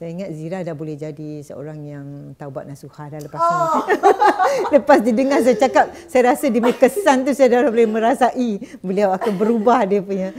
[0.00, 3.52] Saya ingat Zira dah boleh jadi seorang yang taubat nasuhah dah lepas oh.
[3.52, 3.80] ni.
[4.80, 9.36] lepas didengar saya cakap, saya rasa dia kesan tu saya dah boleh merasai beliau akan
[9.36, 10.32] berubah dia punya.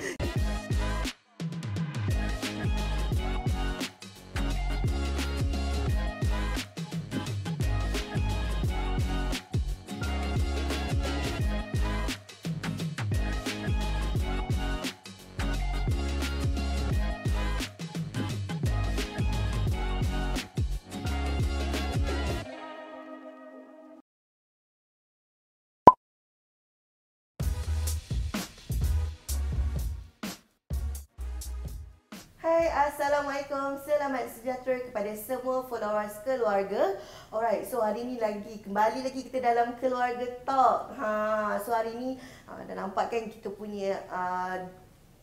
[36.11, 36.83] Followers keluarga.
[37.31, 40.91] Alright, so hari ni lagi kembali lagi kita dalam keluarga talk.
[40.99, 42.19] Ha, so hari ni
[42.51, 44.59] uh, dah nampak kan kita punya uh,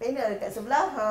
[0.00, 0.88] panel kat sebelah.
[0.96, 1.06] Ha,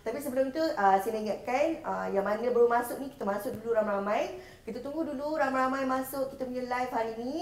[0.00, 3.52] tapi sebelum tu uh, saya nak ingatkan uh, yang mana baru masuk ni kita masuk
[3.60, 4.40] dulu ramai-ramai.
[4.64, 7.36] Kita tunggu dulu ramai-ramai masuk kita punya live hari ni.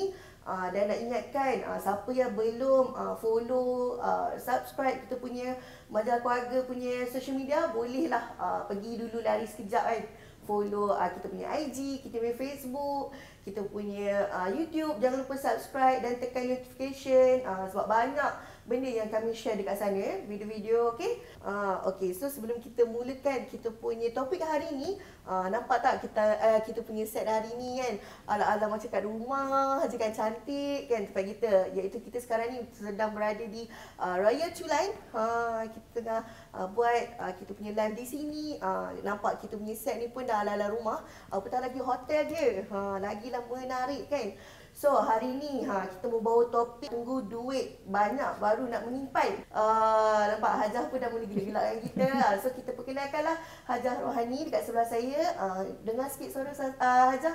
[0.48, 5.52] Uh, dan nak ingatkan uh, siapa yang belum uh, follow, uh, subscribe kita punya
[5.92, 10.04] majalah keluarga punya social media, bolehlah uh, pergi dulu lari sekejap kan.
[10.48, 13.12] Follow uh, kita punya IG, kita punya Facebook,
[13.44, 14.96] kita punya uh, YouTube.
[14.96, 18.32] Jangan lupa subscribe dan tekan notification uh, sebab banyak
[18.68, 21.24] benda yang kami share dekat sana eh, video-video okey.
[21.40, 26.36] Uh, okey, so sebelum kita mulakan kita punya topik hari ni, uh, nampak tak kita
[26.36, 27.96] uh, kita punya set hari ni kan
[28.28, 31.52] ala-ala macam kat rumah, aja kan cantik kan tempat kita.
[31.72, 33.64] Iaitu kita sekarang ni sedang berada di
[33.96, 34.92] uh, Raya Chulai.
[35.16, 36.20] Uh, kita tengah
[36.52, 38.44] uh, buat uh, kita punya live di sini.
[38.60, 41.00] Uh, nampak kita punya set ni pun dah ala-ala rumah.
[41.32, 42.68] Uh, Apatah lagi hotel dia.
[42.68, 44.36] Uh, lagilah menarik kan.
[44.78, 49.42] So hari ni ha, kita mau bawa topik tunggu duit banyak baru nak menyimpan.
[49.50, 52.06] Uh, nampak Hajah pun dah mula gila-gila dengan kita.
[52.06, 55.34] Ha, so kita perkenalkanlah Hajah Rohani dekat sebelah saya.
[55.34, 57.34] Uh, dengar sikit suara uh, Hajah.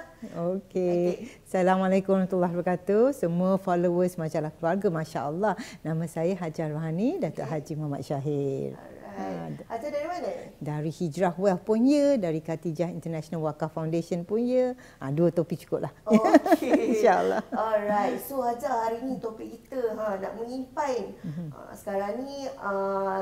[0.55, 0.55] Okey.
[0.55, 1.07] Okay.
[1.43, 3.11] Assalamualaikum warahmatullahi wabarakatuh.
[3.11, 5.59] Semua followers majalah keluarga masya-Allah.
[5.83, 7.59] Nama saya Hajah Rohani, Datuk okay.
[7.59, 8.79] Haji Muhammad Syahir.
[9.13, 10.29] Ha, dari mana?
[10.57, 14.73] Dari Hijrah Wealth punya, dari Katijah International Wakaf Foundation punya.
[14.99, 15.93] Ha, dua topik cukup lah.
[16.07, 16.73] Okay.
[16.97, 17.41] InsyaAllah.
[17.53, 18.19] Alright.
[18.25, 21.13] So Haja hari ni topik kita ha, nak menyimpan.
[21.21, 21.47] Mm-hmm.
[21.53, 23.21] Ha, sekarang ni uh,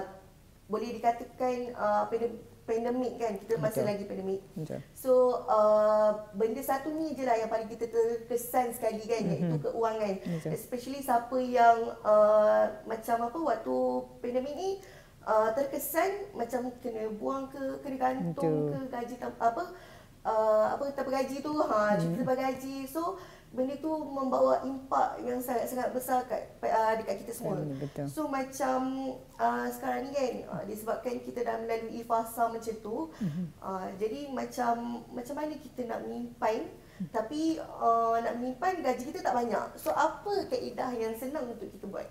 [0.71, 2.07] boleh dikatakan uh,
[2.63, 3.33] pandemik kan.
[3.35, 4.41] Kita masih lagi pandemik.
[4.55, 4.79] Betul.
[4.95, 9.27] So uh, benda satu ni je lah yang paling kita terkesan sekali kan.
[9.27, 9.35] Mm-hmm.
[9.35, 10.15] Iaitu keuangan.
[10.23, 10.51] Betul.
[10.55, 13.77] Especially siapa yang uh, macam apa waktu
[14.23, 14.69] pandemik ni
[15.25, 18.87] uh, terkesan macam kena buang ke kena gantung Betul.
[18.87, 19.63] ke gaji apa
[20.25, 22.19] uh, apa tanpa gaji tu ha cuti hmm.
[22.25, 23.17] tanpa gaji so
[23.51, 27.59] benda tu membawa impak yang sangat-sangat besar kat uh, dekat kita semua.
[27.59, 28.07] Hmm, betul.
[28.07, 33.59] So macam uh, sekarang ni kan uh, disebabkan kita dah melalui fasa macam tu hmm.
[33.59, 37.11] uh, jadi macam macam mana kita nak menyimpan hmm.
[37.11, 39.75] tapi uh, nak menyimpan gaji kita tak banyak.
[39.75, 42.07] So apa kaedah yang senang untuk kita buat?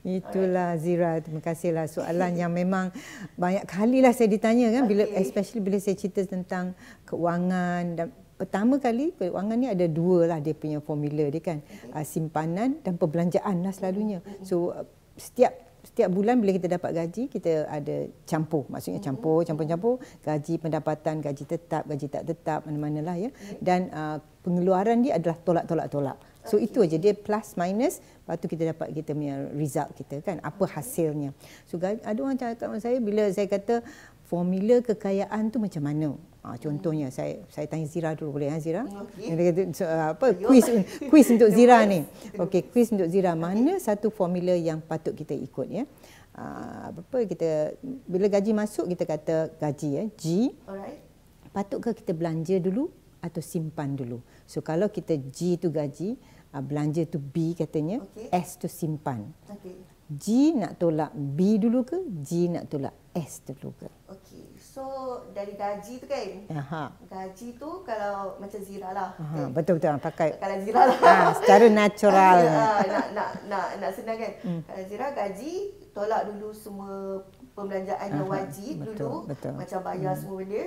[0.00, 2.88] Itulah Zira, terima kasihlah soalan yang memang
[3.36, 5.20] banyak kali lah saya ditanya kan bila okay.
[5.20, 6.72] especially bila saya cerita tentang
[7.04, 8.06] keuangan dan
[8.40, 11.60] pertama kali keuangan ni ada dua lah dia punya formula dia kan.
[11.60, 11.92] Okay.
[11.92, 14.24] uh, simpanan dan perbelanjaan lah selalunya.
[14.40, 14.72] So
[15.20, 18.64] setiap setiap bulan bila kita dapat gaji kita ada campur.
[18.72, 23.28] Maksudnya campur campur-campur gaji pendapatan gaji tetap gaji tak tetap mana-manalah ya.
[23.60, 26.16] Dan uh, pengeluaran dia adalah tolak-tolak-tolak
[26.48, 26.70] So okay.
[26.70, 30.64] itu aja dia plus minus lepas tu kita dapat kita punya result kita kan apa
[30.64, 31.36] hasilnya.
[31.68, 33.84] So ada orang cakap dengan saya bila saya kata
[34.30, 36.10] formula kekayaan tu macam mana?
[36.40, 37.16] Ha, contohnya hmm.
[37.18, 38.88] saya saya tanya Zira dulu boleh ha Zira?
[38.88, 39.36] Okay.
[39.76, 40.64] So, apa quiz
[41.12, 42.00] quiz untuk Zira ni.
[42.38, 43.84] Okey quiz untuk Zira mana okay.
[43.84, 45.84] satu formula yang patut kita ikut ya?
[46.32, 47.76] Uh, apa kita
[48.08, 50.24] bila gaji masuk kita kata gaji ya G.
[50.64, 51.02] Alright.
[51.50, 52.88] Patutkah kita belanja dulu
[53.20, 54.24] atau simpan dulu?
[54.48, 56.16] So kalau kita G tu gaji,
[56.52, 58.28] uh, belanja tu B katanya, okay.
[58.32, 59.30] S tu simpan.
[59.46, 59.76] Okay.
[60.10, 62.02] G nak tolak B dulu ke?
[62.26, 63.86] G nak tolak S dulu ke?
[64.10, 64.58] Okey.
[64.58, 64.82] So
[65.30, 66.50] dari gaji tu kan?
[66.50, 66.84] Aha.
[67.06, 69.14] Gaji tu kalau macam Zira lah.
[69.18, 70.34] Aha, betul betul pakai.
[70.34, 70.98] Kalau Zira lah.
[70.98, 72.38] Ha, secara natural.
[72.42, 74.32] ha, nak nak nak nak senang kan?
[74.42, 74.60] Hmm.
[74.66, 75.54] Kalau Zira gaji
[75.94, 77.22] tolak dulu semua
[77.54, 79.54] pembelanjaan Aha, yang wajib betul, dulu betul.
[79.54, 80.20] macam bayar hmm.
[80.22, 80.64] semua benda.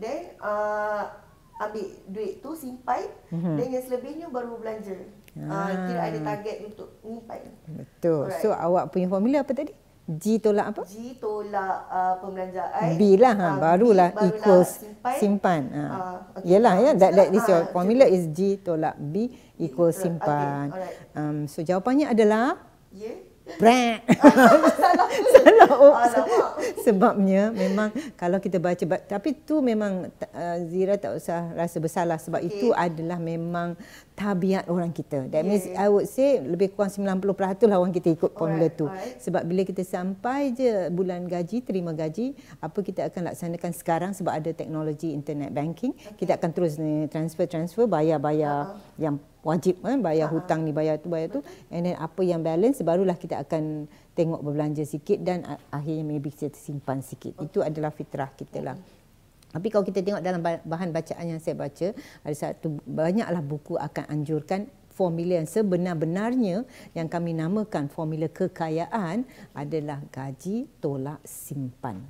[0.00, 1.02] Then uh,
[1.58, 3.02] ambil duit tu simpan
[3.34, 3.56] mm-hmm.
[3.58, 4.94] dan yang selebihnya baru belanja.
[5.38, 5.70] Ah.
[5.70, 7.40] Uh, tidak ada target untuk menyimpan.
[7.66, 8.30] Betul.
[8.30, 8.42] Alright.
[8.42, 9.74] So awak punya formula apa tadi?
[10.08, 10.82] G tolak apa?
[10.88, 12.96] G tolak uh, pembelanjaan.
[12.96, 15.16] B lah ha, uh, barulah, B, equals simpan.
[15.20, 15.62] simpan.
[15.68, 15.84] Ha.
[15.84, 16.46] Uh, okay.
[16.48, 19.28] Yalah ya, that, that is your formula is G tolak B
[19.60, 20.72] equals simpan.
[20.72, 21.12] Okay.
[21.12, 22.56] Um, so jawapannya adalah
[22.88, 23.12] Ya.
[23.12, 23.27] Yeah.
[23.56, 24.04] Brand.
[25.34, 26.14] Salah oops.
[26.84, 32.40] Sebabnya memang kalau kita baca tapi tu memang uh, Zira tak usah rasa bersalah sebab
[32.42, 32.50] okay.
[32.50, 33.78] itu adalah memang
[34.18, 35.30] tabiat orang kita.
[35.30, 35.86] That means yeah.
[35.86, 37.22] I would say lebih kurang 90%
[37.70, 38.86] lah orang kita ikut formula alright, tu.
[38.90, 39.22] Alright.
[39.22, 44.32] Sebab bila kita sampai je bulan gaji, terima gaji, apa kita akan laksanakan sekarang sebab
[44.34, 46.26] ada teknologi internet banking, okay.
[46.26, 46.74] kita akan terus
[47.14, 48.98] transfer-transfer bayar-bayar uh-huh.
[48.98, 49.16] yang
[49.48, 50.44] wajib kan bayar uh-huh.
[50.44, 51.40] hutang ni bayar tu bayar tu
[51.72, 56.52] and then apa yang balance barulah kita akan tengok berbelanja sikit dan akhirnya maybe kita
[56.58, 57.38] simpan sikit.
[57.38, 57.46] Okay.
[57.48, 58.76] Itu adalah fitrah kita lah.
[58.76, 58.98] Okay.
[59.48, 64.04] Tapi kalau kita tengok dalam bahan bacaan yang saya baca, ada satu banyaklah buku akan
[64.12, 69.24] anjurkan formula yang sebenar-benarnya yang kami namakan formula kekayaan
[69.56, 72.02] adalah gaji tolak simpan.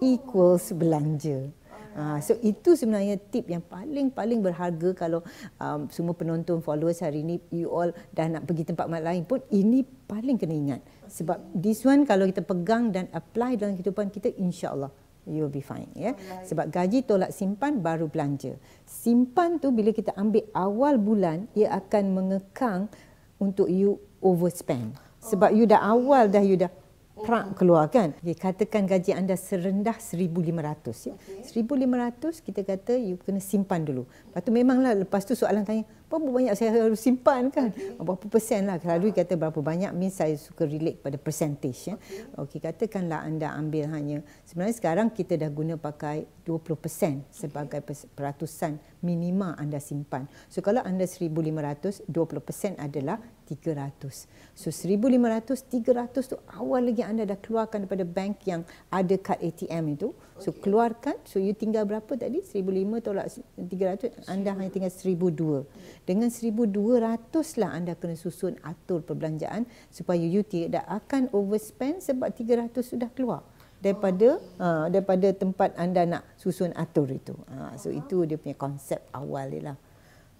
[0.00, 1.50] Equals belanja.
[1.96, 5.24] Uh, so itu sebenarnya tip yang paling-paling berharga kalau
[5.56, 9.80] um, semua penonton followers hari ini you all dah nak pergi tempat lain pun ini
[9.80, 10.80] paling kena ingat.
[11.08, 14.92] Sebab this one kalau kita pegang dan apply dalam kehidupan kita insya-Allah
[15.24, 16.12] you will be fine ya.
[16.44, 18.60] Sebab gaji tolak simpan baru belanja.
[18.84, 22.92] Simpan tu bila kita ambil awal bulan ia akan mengekang
[23.40, 25.00] untuk you overspend.
[25.24, 26.70] Sebab you dah awal dah you dah
[27.16, 28.12] prak keluar kan.
[28.20, 31.14] Okay, katakan gaji anda serendah 1500 ya.
[31.16, 31.64] Okay.
[31.64, 34.04] 1500 kita kata you kena simpan dulu.
[34.04, 37.72] Lepas tu memanglah lepas tu soalan tanya, berapa banyak saya harus simpan kan?
[37.72, 37.96] Okay.
[37.96, 38.76] Berapa persen lah.
[38.76, 41.96] Selalu kata berapa banyak means saya suka relate pada percentage ya.
[42.36, 47.80] Okey, okay, katakanlah anda ambil hanya sebenarnya sekarang kita dah guna pakai 20% sebagai
[48.12, 50.28] peratusan minima anda simpan.
[50.52, 54.26] So kalau anda 1500, 20% adalah 300.
[54.58, 59.94] So 1500, 300 tu awal lagi anda dah keluarkan daripada bank yang ada kad ATM
[59.94, 60.10] itu.
[60.42, 60.68] So okay.
[60.68, 62.42] keluarkan, so you tinggal berapa tadi?
[62.42, 63.26] 1500 tolak
[63.56, 65.64] 300, anda hanya tinggal 1200.
[66.04, 72.82] Dengan 1200 lah anda kena susun atur perbelanjaan supaya you tidak akan overspend sebab 300
[72.82, 73.46] sudah keluar
[73.80, 74.62] daripada oh.
[74.62, 77.36] uh, daripada tempat anda nak susun atur itu.
[77.48, 78.00] Uh, so uh-huh.
[78.00, 79.76] itu dia punya konsep awal dia lah.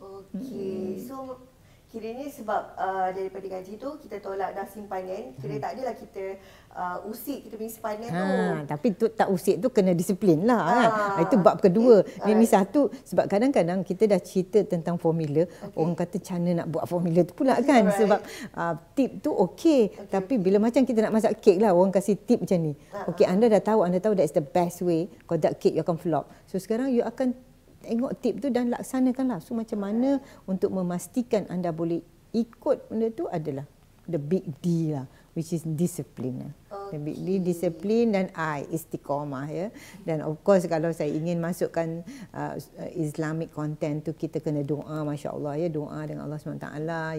[0.00, 0.40] Okey.
[0.40, 0.92] Hmm.
[1.04, 1.16] So
[1.86, 5.62] kiranya sebab uh, daripada gaji tu kita tolak dah simpanan kira hmm.
[5.62, 6.24] tak adalah kita
[6.74, 8.34] uh, usik kita punya simpanan ha, tu
[8.66, 10.74] tapi tu tak usik tu kena disiplin lah ha.
[10.74, 11.18] kan ah.
[11.22, 12.34] itu bab kedua okay.
[12.34, 15.78] ni, ni satu sebab kadang-kadang kita dah cerita tentang formula okay.
[15.78, 17.98] orang kata cara nak buat formula tu pula kan Alright.
[18.02, 18.20] sebab
[18.58, 22.18] uh, tip tu okey okay, tapi bila macam kita nak masak kek lah orang kasih
[22.18, 23.14] tip macam ni uh-huh.
[23.14, 25.94] okey anda dah tahu anda tahu that's the best way kalau that cake you akan
[25.94, 27.30] flop so sekarang you akan
[27.86, 29.38] tengok tip tu dan laksanakanlah.
[29.38, 32.02] So macam mana untuk memastikan anda boleh
[32.34, 33.64] ikut benda tu adalah
[34.10, 35.06] the big D lah
[35.36, 36.56] which is discipline.
[36.66, 36.96] Okay.
[36.96, 39.68] Big disiplin dan I istiqomah ya.
[40.02, 42.00] Dan of course kalau saya ingin masukkan
[42.32, 42.56] uh,
[42.96, 46.68] Islamic content tu kita kena doa masya-Allah ya doa dengan Allah SWT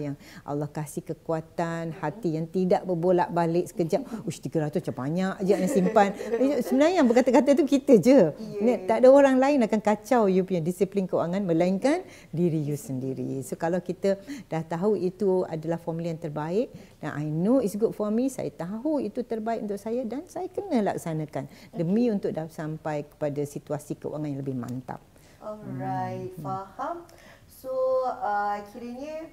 [0.02, 4.02] yang Allah kasih kekuatan hati yang tidak berbolak-balik sekejap.
[4.26, 6.10] Ush 300 macam banyak je nak simpan.
[6.66, 8.34] Sebenarnya yang berkata-kata tu kita je.
[8.58, 8.88] Yeah.
[8.88, 12.02] Tak ada orang lain akan kacau you punya disiplin keuangan melainkan
[12.34, 13.44] diri you sendiri.
[13.46, 14.18] So kalau kita
[14.50, 18.50] dah tahu itu adalah formula yang terbaik dan I know it's good for me, saya
[18.50, 22.14] tahu itu terbaik untuk saya dan saya kena laksanakan demi okay.
[22.14, 24.98] untuk dah sampai kepada situasi keuangan yang lebih mantap.
[25.38, 26.42] Alright, hmm.
[26.42, 27.06] faham.
[27.46, 27.70] So,
[28.06, 29.30] uh, kiranya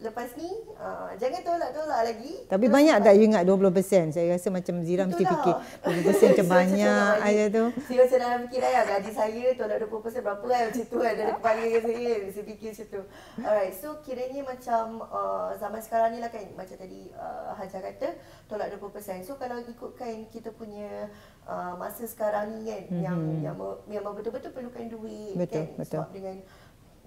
[0.00, 0.48] lepas ni
[0.80, 2.32] uh, jangan tolak-tolak lagi.
[2.48, 4.16] Tapi Terus banyak tak you ingat 20%?
[4.16, 5.54] Saya rasa macam Zira mesti fikir
[5.84, 7.64] 20% macam banyak aja tu.
[7.84, 11.32] Saya macam dalam fikir ayah gaji saya tolak 20% berapa kan macam tu kan dari
[11.36, 13.02] kepala saya saya fikir macam tu.
[13.44, 18.08] Alright, so kiranya macam uh, zaman sekarang ni lah kan macam tadi uh, Hajar kata
[18.48, 19.28] tolak 20%.
[19.28, 21.12] So kalau ikutkan kita punya
[21.44, 23.04] uh, masa sekarang ni kan mm-hmm.
[23.04, 23.56] yang yang
[23.90, 26.00] yang betul-betul perlukan duit betul, kan betul.
[26.00, 26.36] sebab dengan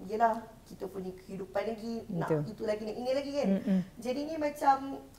[0.04, 2.40] yelah kita punya kehidupan lagi Betul.
[2.40, 3.80] nak itu lagi nak ini lagi kan Mm-mm.
[4.00, 4.76] jadi ni macam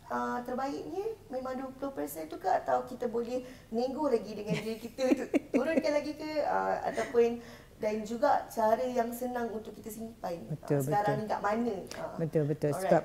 [0.10, 5.26] uh, terbaiknya memang 20% tu ke atau kita boleh nego lagi dengan diri kita tu
[5.58, 7.42] turunkan lagi ke uh, ataupun
[7.76, 11.28] dan juga cara yang senang untuk kita simpan betul, sekarang betul.
[11.28, 12.16] ni kat mana ah.
[12.16, 12.84] betul betul Alright.
[12.88, 13.02] sebab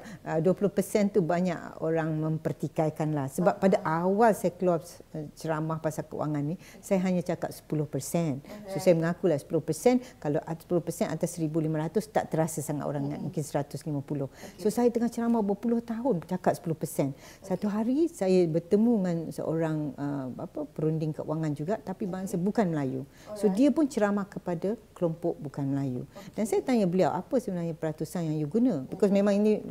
[0.70, 3.64] uh, 20% tu banyak orang mempertikaikan lah sebab uh-huh.
[3.66, 4.78] pada awal saya keluar
[5.34, 8.70] ceramah pasal keuangan ni saya hanya cakap 10% uh-huh.
[8.70, 13.26] so saya mengaku lah 10% kalau 10% atas 1500 tak terasa sangat orang uh-huh.
[13.26, 14.54] mungkin 150 okay.
[14.54, 17.10] so saya tengah ceramah berpuluh tahun cakap 10% okay.
[17.42, 23.02] satu hari saya bertemu dengan seorang uh, apa perunding keuangan juga tapi bangsa bukan Melayu
[23.34, 26.05] so dia pun ceramah kepada kepada kelompok bukan Melayu.
[26.37, 28.85] Dan saya tanya beliau apa sebenarnya peratusan yang you guna?
[28.93, 29.64] Because memang ini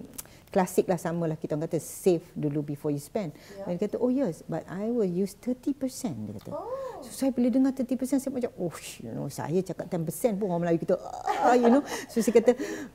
[0.50, 3.38] klasik lah sama lah kita kata save dulu before you spend.
[3.54, 3.78] Yeah.
[3.78, 5.78] dia kata oh yes but I will use 30%
[6.26, 6.50] dia kata.
[6.58, 6.99] Oh.
[7.00, 10.62] So, saya bila dengar 30% saya macam oh you know saya cakap 10% pun orang
[10.68, 11.84] Melayu kita ah, you know.
[12.12, 12.52] So saya kata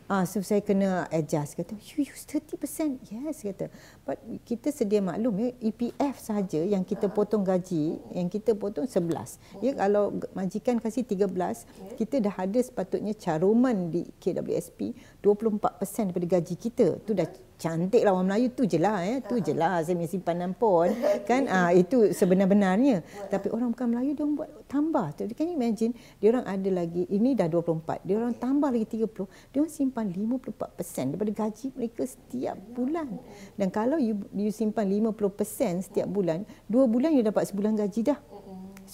[0.09, 3.01] ah so saya kena adjust kata you use 30%.
[3.09, 3.73] Yes kata.
[4.05, 9.65] But kita sedia maklum ya EPF saja yang kita potong gaji yang kita potong 11.
[9.65, 14.93] Ya kalau majikan kasih 13 kita dah ada sepatutnya caruman di KWSP
[15.25, 17.01] 24% daripada gaji kita.
[17.05, 19.23] Tu dah cantik lah orang Melayu tu je lah ya.
[19.25, 20.91] Tu je lah saya simpanan pon.
[21.29, 23.03] kan ah itu sebenar-benarnya.
[23.31, 25.07] Tapi orang bukan Melayu dia buat tambah.
[25.35, 28.05] Can you imagine dia orang ada lagi ini dah 24.
[28.05, 29.55] Dia orang tambah lagi 30.
[29.55, 33.09] Dia orang simpan 54% daripada gaji mereka setiap bulan.
[33.55, 38.19] Dan kalau you you simpan 50% setiap bulan, dua bulan you dapat sebulan gaji dah.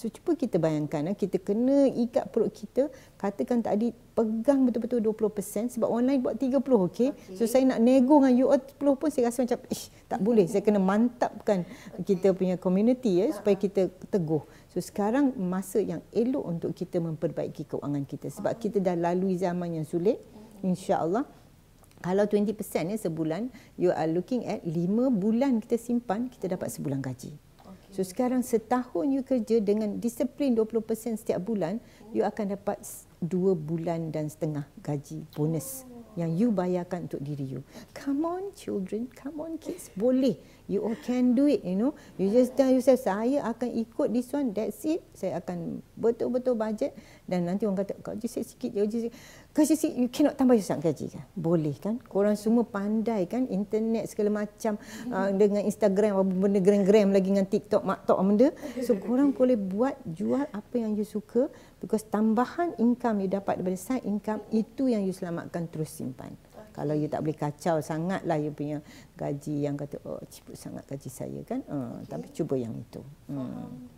[0.01, 2.89] So cuba kita bayangkan eh, kita kena ikat perut kita
[3.21, 6.81] katakan tadi pegang betul-betul 20% sebab online buat 30 okey.
[6.89, 7.09] Okay.
[7.37, 10.49] So saya nak nego dengan you all 10 pun saya rasa macam ish tak boleh
[10.49, 12.17] saya kena mantapkan okay.
[12.17, 14.41] kita punya community ya supaya kita teguh.
[14.73, 19.77] So sekarang masa yang elok untuk kita memperbaiki keuangan kita sebab kita dah lalui zaman
[19.77, 20.17] yang sulit
[20.65, 21.29] insya-Allah
[22.01, 22.57] kalau 20%
[22.89, 24.73] ya sebulan you are looking at 5
[25.13, 27.50] bulan kita simpan kita dapat sebulan gaji.
[27.91, 31.83] So sekarang setahun you kerja dengan disiplin 20% setiap bulan,
[32.15, 32.79] you akan dapat
[33.19, 35.83] dua bulan dan setengah gaji bonus
[36.19, 37.61] yang you bayarkan untuk diri you.
[37.95, 40.35] Come on children, come on kids, boleh.
[40.67, 41.95] You all can do it, you know.
[42.15, 45.03] You just tell yourself, saya akan ikut this one, that's it.
[45.15, 46.95] Saya akan betul-betul budget
[47.27, 49.15] dan nanti orang kata, gaji saya sikit, gaji sikit.
[49.51, 51.27] Gaji sikit, you cannot tambah sangat gaji kan?
[51.35, 51.99] Boleh kan?
[51.99, 53.51] Korang semua pandai kan?
[53.51, 54.79] Internet segala macam
[55.11, 58.47] uh, dengan Instagram, apa benda gram-gram lagi dengan TikTok, maktok benda.
[58.87, 61.51] So korang boleh buat, jual apa yang you suka
[61.83, 66.31] because tambahan income you dapat daripada side income, itu yang you selamatkan terus simpan.
[66.71, 68.79] Kalau you tak boleh kacau sangatlah you punya
[69.19, 71.59] gaji yang kata oh cepat sangat gaji saya kan.
[71.67, 72.07] Uh, okay.
[72.07, 73.03] tapi cuba yang itu.
[73.27, 73.90] Hmm.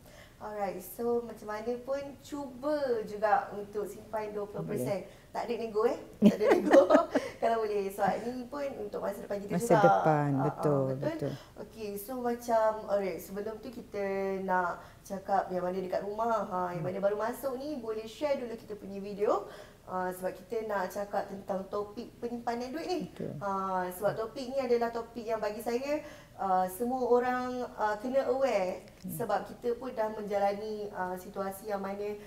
[0.43, 4.59] Alright, so macam mana pun cuba juga untuk simpan 20%.
[4.59, 5.07] Boleh.
[5.31, 5.95] Tak ada nego eh?
[6.27, 6.83] Tak ada nego.
[7.41, 7.87] Kalau boleh.
[7.87, 9.79] So ini pun untuk masa depan kita masa juga.
[9.79, 11.07] Masa depan, uh, betul, uh, betul.
[11.15, 11.31] betul.
[11.63, 14.03] Okay, so macam alright, sebelum tu kita
[14.43, 18.59] nak cakap yang mana dekat rumah, ha, yang mana baru masuk ni boleh share dulu
[18.59, 19.47] kita punya video.
[19.83, 23.01] Uh, sebab kita nak cakap tentang topik penyimpanan duit ni.
[23.39, 25.99] Uh, sebab topik ni adalah topik yang bagi saya
[26.39, 29.13] uh, semua orang uh, kena aware hmm.
[29.13, 32.17] sebab kita pun dah menjalani uh, situasi yang mana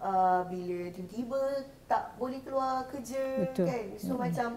[0.00, 3.66] uh, bila tiba-tiba tak boleh keluar kerja Betul.
[3.68, 3.84] kan.
[4.00, 4.20] So hmm.
[4.20, 4.48] macam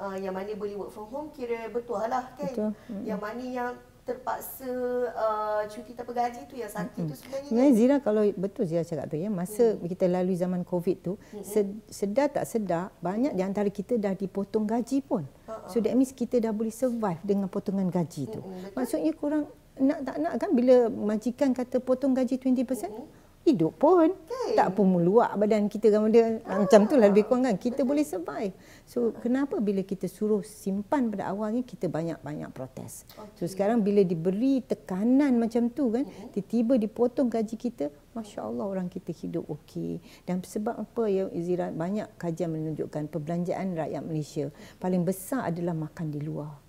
[0.00, 2.52] uh, yang mana boleh work from home kira betul lah kan.
[2.52, 2.70] Betul.
[2.88, 3.02] Hmm.
[3.04, 3.72] Yang mana yang
[4.04, 4.68] terpaksa
[5.16, 7.08] uh, cuti tanpa gaji tu yang sakit mm-hmm.
[7.08, 7.48] tu sebenarnya.
[7.48, 7.80] Sebenarnya kan?
[7.80, 9.88] Zira kalau betul Zira cakap tu ya masa mm.
[9.88, 11.88] kita lalui zaman Covid tu mm-hmm.
[11.88, 15.24] sedar tak sedar banyak di antara kita dah dipotong gaji pun.
[15.48, 15.72] Uh-uh.
[15.72, 18.44] So that means kita dah boleh survive dengan potongan gaji tu.
[18.44, 18.76] Mm-hmm.
[18.76, 22.60] Maksudnya kurang nak tak nak kan bila majikan kata potong gaji 20%?
[22.60, 24.56] Mm-hmm hidup pun okay.
[24.56, 26.64] tak pun meluak badan kita kan dia ah.
[26.64, 28.56] macam tu lah lebih kurang kan kita boleh survive
[28.88, 33.28] so kenapa bila kita suruh simpan pada awalnya kita banyak-banyak protes okay.
[33.36, 36.32] so sekarang bila diberi tekanan macam tu kan mm-hmm.
[36.32, 42.16] tiba-tiba dipotong gaji kita masya-Allah orang kita hidup okey dan sebab apa ya Izira banyak
[42.16, 44.48] kajian menunjukkan perbelanjaan rakyat Malaysia
[44.80, 46.63] paling besar adalah makan di luar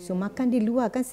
[0.00, 1.04] So makan di luar kan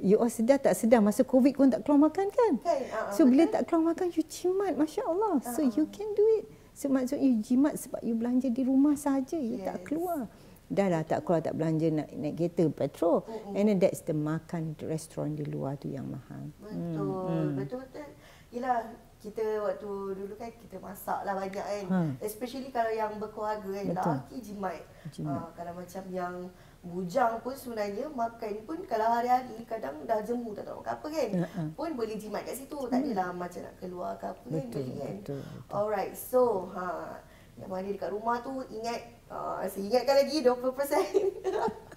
[0.00, 2.52] you all sedar tak sedar masa covid pun tak keluar makan kan?
[2.64, 5.44] Okay, uh, so bila tak keluar makan you jimat masya-Allah.
[5.44, 6.48] Uh, so you can do it.
[6.72, 9.68] So maksud you jimat sebab you belanja di rumah saja you yes.
[9.68, 10.32] tak keluar.
[10.70, 13.26] Dah lah tak keluar tak belanja nak naik kereta petrol.
[13.26, 13.58] Uh-huh.
[13.58, 16.48] And then that's the makan di restoran di luar tu yang mahal.
[16.62, 17.10] Betul.
[17.28, 17.52] Hmm.
[17.58, 18.08] Betul betul.
[18.54, 18.78] Yalah
[19.20, 21.84] kita waktu dulu kan kita masak lah banyak kan.
[21.90, 22.10] Hmm.
[22.24, 23.84] Especially kalau yang berkeluarga kan.
[23.92, 24.14] Betul.
[24.24, 24.80] Laki jimat.
[25.12, 25.36] jimat.
[25.36, 26.34] Uh, kalau macam yang
[26.80, 31.68] bujang pun sebenarnya makan pun kalau hari-hari kadang dah jemu tak tahu apa kan uh-huh.
[31.76, 33.36] pun boleh jimat kat situ tak adalah hmm.
[33.36, 35.72] macam nak keluar ke apa kan betul, kan betul, betul.
[35.76, 37.20] alright so ha
[37.60, 40.56] yang mana dekat rumah tu ingat uh, saya ingatkan lagi 20%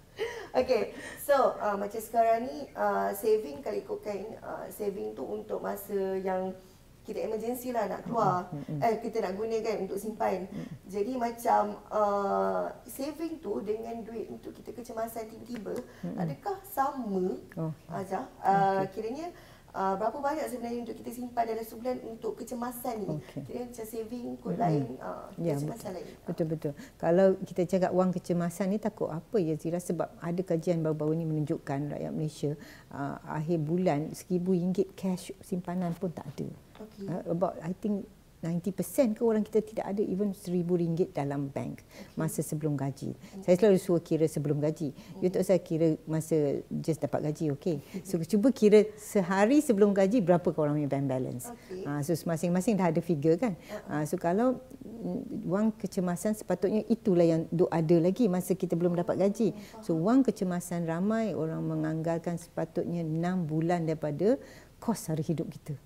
[0.53, 6.21] Okay, so uh, macam sekarang ni uh, saving kalau ikutkan uh, saving tu untuk masa
[6.21, 6.53] yang
[7.03, 8.79] kita emergency lah nak keluar mm-hmm.
[8.79, 10.67] eh kita nak gunakan untuk simpan mm-hmm.
[10.87, 16.17] jadi macam uh, saving tu dengan duit untuk kita kecemasan tiba-tiba mm-hmm.
[16.17, 17.71] adakah sama oh.
[17.91, 19.03] aja uh, okay.
[19.03, 19.29] kiranya
[19.73, 23.17] Uh, berapa banyak sebenarnya untuk kita simpan dalam sebulan untuk kecemasan ni?
[23.17, 23.41] Okay.
[23.41, 24.61] Kira macam saving kot mm-hmm.
[24.61, 25.97] lain, uh, ya, kecemasan betul.
[25.97, 26.07] lain.
[26.29, 26.73] Betul-betul.
[27.01, 29.81] Kalau kita cakap wang kecemasan ni takut apa ya Zira?
[29.81, 32.53] Sebab ada kajian baru-baru ni menunjukkan rakyat Malaysia
[32.93, 36.53] uh, akhir bulan RM1,000 cash simpanan pun tak ada.
[36.73, 37.05] Okay.
[37.05, 38.05] Uh, about I think
[38.43, 41.79] 90% ke orang kita tidak ada even seribu ringgit dalam bank
[42.19, 43.15] masa sebelum gaji.
[43.39, 44.91] Saya selalu suruh kira sebelum gaji.
[45.23, 47.79] You tak usah kira masa just dapat gaji, okey.
[48.07, 51.47] So cuba kira sehari sebelum gaji berapa kau orang punya bank balance.
[51.47, 51.87] Okay.
[51.87, 53.55] Ha, so masing-masing dah ada figure kan.
[53.87, 58.99] Ha, so kalau mm, wang kecemasan sepatutnya itulah yang duk ada lagi masa kita belum
[58.99, 59.55] dapat gaji.
[59.79, 64.35] So wang kecemasan ramai orang menganggarkan sepatutnya 6 bulan daripada
[64.83, 65.79] kos hari hidup kita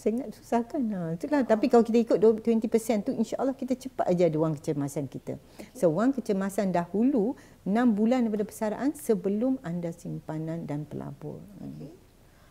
[0.00, 0.80] sangat susah kan.
[0.80, 1.44] Ha, itulah.
[1.44, 5.36] Tapi kalau kita ikut 20% tu insya-Allah kita cepat aja ada wang kecemasan kita.
[5.76, 7.36] So wang kecemasan dahulu
[7.68, 11.44] 6 bulan daripada persaraan sebelum anda simpanan dan pelabur.
[11.60, 11.92] Okay.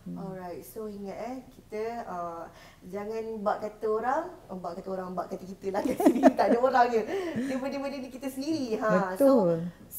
[0.08, 0.16] Hmm.
[0.16, 2.48] Alright, so ingat eh kita uh,
[2.88, 6.56] jangan bak kata orang, oh, bak kata orang, bak kata kita lah kat sini tak
[6.56, 7.02] ada orang je.
[7.44, 8.80] Dia benda-benda ni kita sendiri.
[8.80, 9.12] Ha.
[9.12, 9.20] Betul.
[9.20, 9.28] So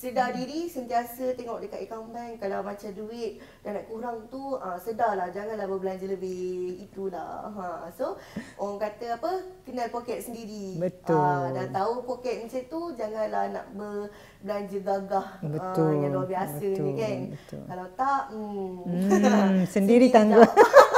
[0.01, 4.73] sedar diri sentiasa tengok dekat account bank kalau macam duit dah nak kurang tu uh,
[4.81, 7.53] sedarlah janganlah berbelanja lebih itulah.
[7.53, 7.93] Ha.
[7.93, 8.17] So
[8.57, 9.31] orang kata apa
[9.61, 10.81] kenal poket sendiri.
[10.81, 11.21] Betul.
[11.21, 15.93] Uh, dah tahu poket macam tu janganlah nak berbelanja gagah Betul.
[15.93, 16.81] Uh, yang luar biasa Betul.
[16.81, 17.17] ni kan.
[17.37, 17.63] Betul.
[17.69, 20.49] Kalau tak hmm, hmm sendiri tanggung.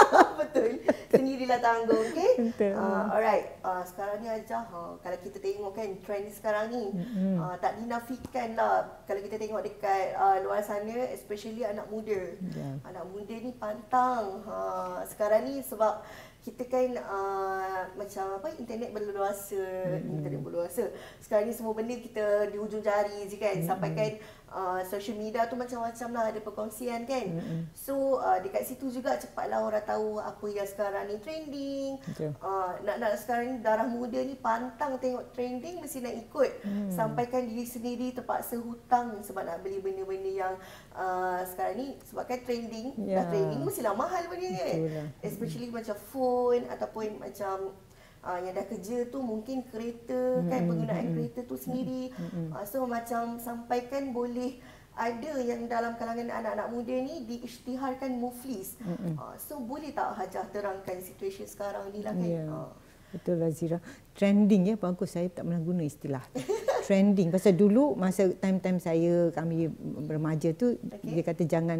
[0.40, 0.80] Betul.
[1.13, 2.32] Sendirilah tanggung, okey?
[2.50, 2.74] Betul.
[2.74, 3.46] Uh, alright.
[3.62, 7.38] Uh, sekarang ni aja ha, kalau kita tengok kan trend sekarang ni mm-hmm.
[7.38, 12.34] uh, tak dinafikan lah kalau kita tengok dekat uh, luar sana especially anak muda.
[12.58, 12.82] Yeah.
[12.89, 14.41] Anak muda ni pantang.
[14.50, 14.58] Ha,
[15.05, 16.01] sekarang ni sebab
[16.43, 20.15] kita kan uh, macam apa internet berluasa mm-hmm.
[20.20, 20.84] internet berluasa
[21.24, 23.70] sekarang ni semua benda kita di hujung jari je kan mm-hmm.
[23.72, 24.12] sampai kan
[24.54, 27.74] uh, social media tu macam-macam lah ada perkongsian kan mm-hmm.
[27.74, 32.30] so uh, dekat situ juga cepatlah orang tahu apa yang sekarang ni trending okay.
[32.40, 36.90] uh, nak-nak sekarang ni darah muda ni pantang tengok trending mesti nak ikut mm.
[36.94, 40.54] sampaikan diri sendiri terpaksa hutang sebab nak beli benda-benda yang
[40.94, 43.26] uh, sekarang ni sebabkan trending yeah.
[43.26, 44.80] dah trending mestilah mahal benda ni kan
[45.26, 45.82] especially mm-hmm.
[45.82, 47.74] macam phone ataupun macam
[48.24, 50.50] uh, yang dah kerja tu mungkin kereta hmm.
[50.50, 51.13] kan penggunaan hmm.
[51.15, 52.56] kereta tu sendiri hmm.
[52.56, 54.58] uh, so macam sampaikan boleh
[54.94, 59.18] ada yang dalam kalangan anak-anak muda ni diisytiharkan muflis hmm.
[59.18, 62.50] uh, so boleh tak hajah terangkan situasi sekarang ni lah kan yeah.
[62.50, 62.72] uh.
[63.12, 63.77] betul Razira
[64.18, 66.24] trending ya bagus saya tak pernah guna istilah
[66.84, 67.32] trending.
[67.32, 69.72] Pasal dulu masa time-time saya kami
[70.04, 71.16] remaja tu okay.
[71.16, 71.80] dia kata jangan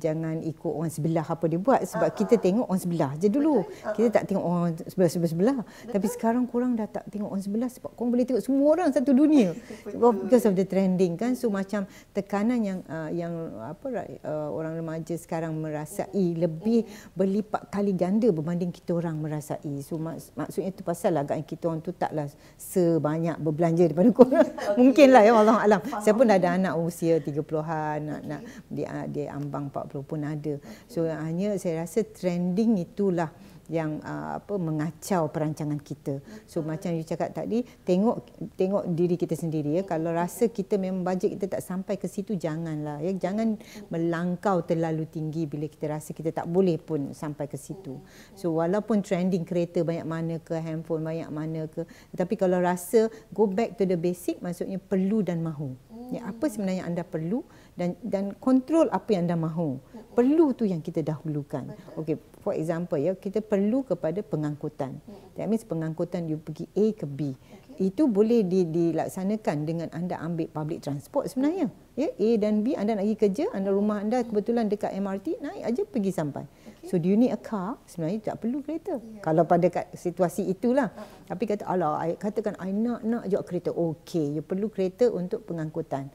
[0.00, 1.84] jangan ikut orang sebelah apa dia buat.
[1.84, 3.60] Sebab uh, kita uh, tengok orang sebelah je dulu.
[3.60, 5.58] Uh, kita tak tengok orang sebelah sebelah sebelah.
[5.92, 9.12] Tapi sekarang kurang dah tak tengok orang sebelah sebab korang boleh tengok semua orang satu
[9.12, 9.52] dunia.
[10.24, 11.36] Because of the trending kan?
[11.36, 11.84] So macam
[12.16, 13.86] tekanan yang uh, yang apa
[14.24, 19.84] uh, orang remaja sekarang merasai lebih berlipat kali ganda berbanding kita orang merasai.
[19.84, 24.37] So mak, maksudnya tu pasal agaknya kita orang tu taklah sebanyak berbelanja daripada korang.
[24.40, 24.76] Okay.
[24.78, 25.80] Mungkinlah ya Allah alam.
[26.02, 30.54] Saya pun ada anak usia 30-an, nak nak dia dia ambang 40 pun ada.
[30.86, 33.30] So hanya saya rasa trending itulah
[33.68, 36.24] yang uh, apa mengacau perancangan kita.
[36.48, 38.24] So macam you cakap tadi, tengok
[38.56, 39.82] tengok diri kita sendiri ya.
[39.84, 43.12] Kalau rasa kita memang bajet kita tak sampai ke situ janganlah ya.
[43.12, 43.60] Jangan
[43.92, 48.00] melangkau terlalu tinggi bila kita rasa kita tak boleh pun sampai ke situ.
[48.32, 51.84] So walaupun trending kereta banyak mana ke handphone banyak mana ke,
[52.16, 55.76] tapi kalau rasa go back to the basic maksudnya perlu dan mahu.
[56.08, 57.44] Ya apa sebenarnya anda perlu
[57.78, 59.78] dan dan kontrol apa yang anda mahu.
[60.18, 61.70] Perlu tu yang kita dahulukan.
[61.94, 64.98] Okey, for example ya kita perlu kepada pengangkutan.
[65.38, 67.38] That means pengangkutan you pergi A ke B.
[67.38, 67.94] Okay.
[67.94, 71.70] Itu boleh di, dilaksanakan dengan anda ambil public transport sebenarnya.
[71.94, 75.62] Ya A dan B anda nak pergi kerja, anda rumah anda kebetulan dekat MRT, naik
[75.62, 76.44] aja pergi sampai.
[76.90, 77.78] So do you need a car?
[77.86, 78.98] Sebenarnya tak perlu kereta.
[78.98, 79.22] Yeah.
[79.22, 80.90] Kalau pada situasi itulah.
[80.90, 81.26] Uh-huh.
[81.28, 83.70] Tapi kata Allah, I, katakan I nak nak juga kereta.
[83.70, 86.08] Okey, you perlu kereta untuk pengangkutan.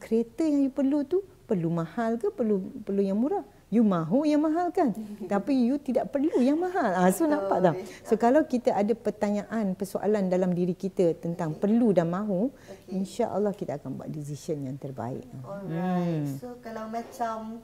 [0.00, 3.44] Kereta yang you perlu tu perlu mahal ke perlu perlu yang murah?
[3.70, 4.90] you mahu yang mahal kan
[5.32, 9.78] tapi you tidak perlu yang mahal ah so nampak tak so kalau kita ada pertanyaan
[9.78, 11.62] persoalan dalam diri kita tentang okay.
[11.64, 12.98] perlu dan mahu okay.
[12.98, 16.36] insya-Allah kita akan buat decision yang terbaik alright hmm.
[16.42, 17.62] so kalau macam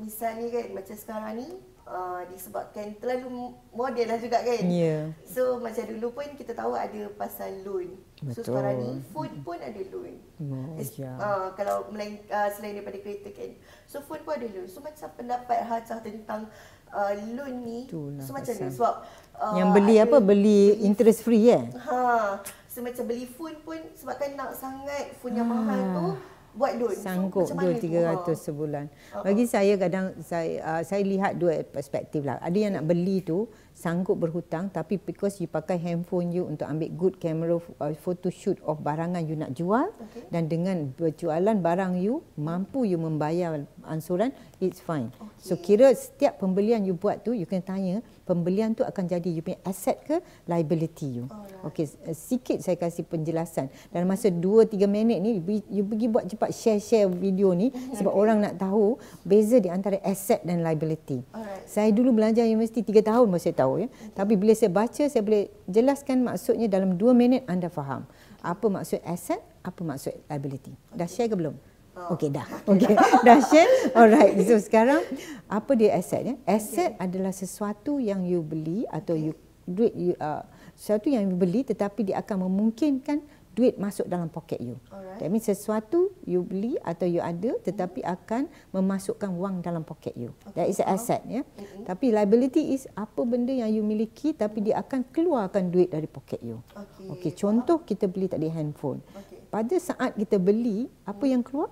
[0.00, 1.48] misalnya kan macam sekarang ni
[1.92, 4.64] Uh, disebabkan terlalu model lah juga kan.
[4.64, 5.12] Yeah.
[5.28, 8.00] So macam dulu pun kita tahu ada pasal loan.
[8.16, 8.32] Betul.
[8.32, 10.16] So sekarang ni food pun ada loan.
[10.40, 11.20] Oh, yeah.
[11.20, 13.60] uh, kalau melain, uh, selain daripada kereta kan.
[13.84, 14.72] So food pun ada loan.
[14.72, 16.48] So macam pendapat Hajah tentang
[16.96, 17.84] uh, loan ni.
[17.84, 18.94] Itulah so macam ni sebab
[19.36, 21.68] uh, yang beli apa beli, interest free eh.
[21.76, 22.40] Ha.
[22.72, 25.52] So macam beli phone pun sebabkan nak sangat phone yang ha.
[25.60, 26.06] mahal tu
[26.52, 26.96] buat loan.
[26.96, 28.86] Sanggup so, dua tiga ratus sebulan.
[28.88, 29.24] Uh-huh.
[29.24, 32.36] Bagi saya kadang saya uh, saya lihat dua perspektif lah.
[32.40, 36.88] Ada yang nak beli tu sanggup berhutang tapi because you pakai handphone you untuk ambil
[36.94, 40.28] good camera uh, photo shoot of barangan you nak jual okay.
[40.28, 44.30] dan dengan berjualan barang you mampu you membayar ansuran
[44.62, 45.10] it's fine.
[45.10, 45.42] Okay.
[45.42, 49.42] So kira setiap pembelian you buat tu you kena tanya pembelian tu akan jadi you
[49.42, 51.24] punya asset ke liability you.
[51.26, 51.66] Alright.
[51.66, 53.66] Okey eh, sikit saya kasih penjelasan.
[53.90, 54.38] Dalam masa 2
[54.70, 58.94] 3 minit ni you- you pergi buat cepat share-share video ni sebab orang nak tahu
[59.22, 61.26] beza di antara asset dan liability.
[61.34, 61.66] Alright.
[61.66, 63.88] Saya dulu belajar universiti 3 tahun baru saya tahu ya.
[64.14, 68.06] Tapi bila saya baca saya boleh jelaskan maksudnya dalam 2 minit anda faham.
[68.38, 70.70] Apa maksud asset, apa maksud liability.
[70.94, 71.54] Dah share ke belum?
[71.92, 72.46] Okey dah.
[72.70, 72.96] Okey.
[73.26, 73.92] dah share.
[73.92, 74.36] Alright.
[74.48, 75.04] So sekarang
[75.44, 76.34] apa dia asset ya?
[76.48, 79.36] Asset adalah sesuatu yang you beli atau you
[79.68, 80.42] duit you uh,
[80.74, 84.80] sesuatu yang you beli tetapi dia akan memungkinkan duit masuk dalam poket you.
[84.88, 85.20] Alright.
[85.20, 90.32] That means sesuatu you beli atau you ada tetapi akan memasukkan wang dalam poket you.
[90.56, 91.44] That is an asset ya.
[91.84, 96.40] Tapi liability is apa benda yang you miliki tapi dia akan keluarkan duit dari poket
[96.40, 96.64] you.
[96.72, 97.12] Okey.
[97.12, 99.04] Okey, contoh kita beli tadi handphone.
[99.12, 99.44] Okey.
[99.52, 101.68] Pada saat kita beli, apa yang keluar?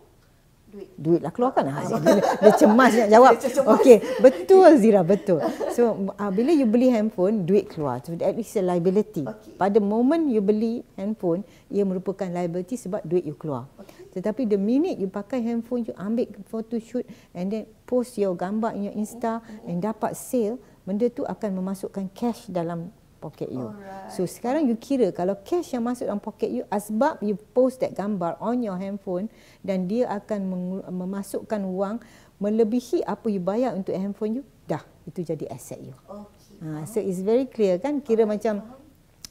[0.70, 0.88] Duit.
[0.94, 1.66] Duit lah keluarkan.
[1.66, 3.32] Ha, dia, dia cemas nak jawab.
[3.74, 5.42] Okey, betul Zira, betul.
[5.74, 7.98] So, uh, bila you beli handphone, duit keluar.
[8.06, 9.26] So, that is a liability.
[9.26, 9.58] Okey.
[9.58, 13.66] Pada moment you beli handphone, ia merupakan liability sebab duit you keluar.
[13.82, 14.14] Okey.
[14.14, 17.02] Tetapi the minute you pakai handphone, you ambil photo shoot
[17.34, 22.10] and then post your gambar in your Insta and dapat sale, benda tu akan memasukkan
[22.14, 23.68] cash dalam poket you.
[23.68, 24.10] Alright.
[24.16, 27.92] So sekarang you kira kalau cash yang masuk dalam poket you asbab you post that
[27.92, 29.28] gambar on your handphone
[29.60, 30.40] dan dia akan
[30.88, 32.00] memasukkan wang
[32.40, 35.92] melebihi apa you bayar untuk handphone you, dah itu jadi asset you.
[36.08, 36.64] Okey.
[36.64, 38.64] Ha, so it's very clear kan kira macam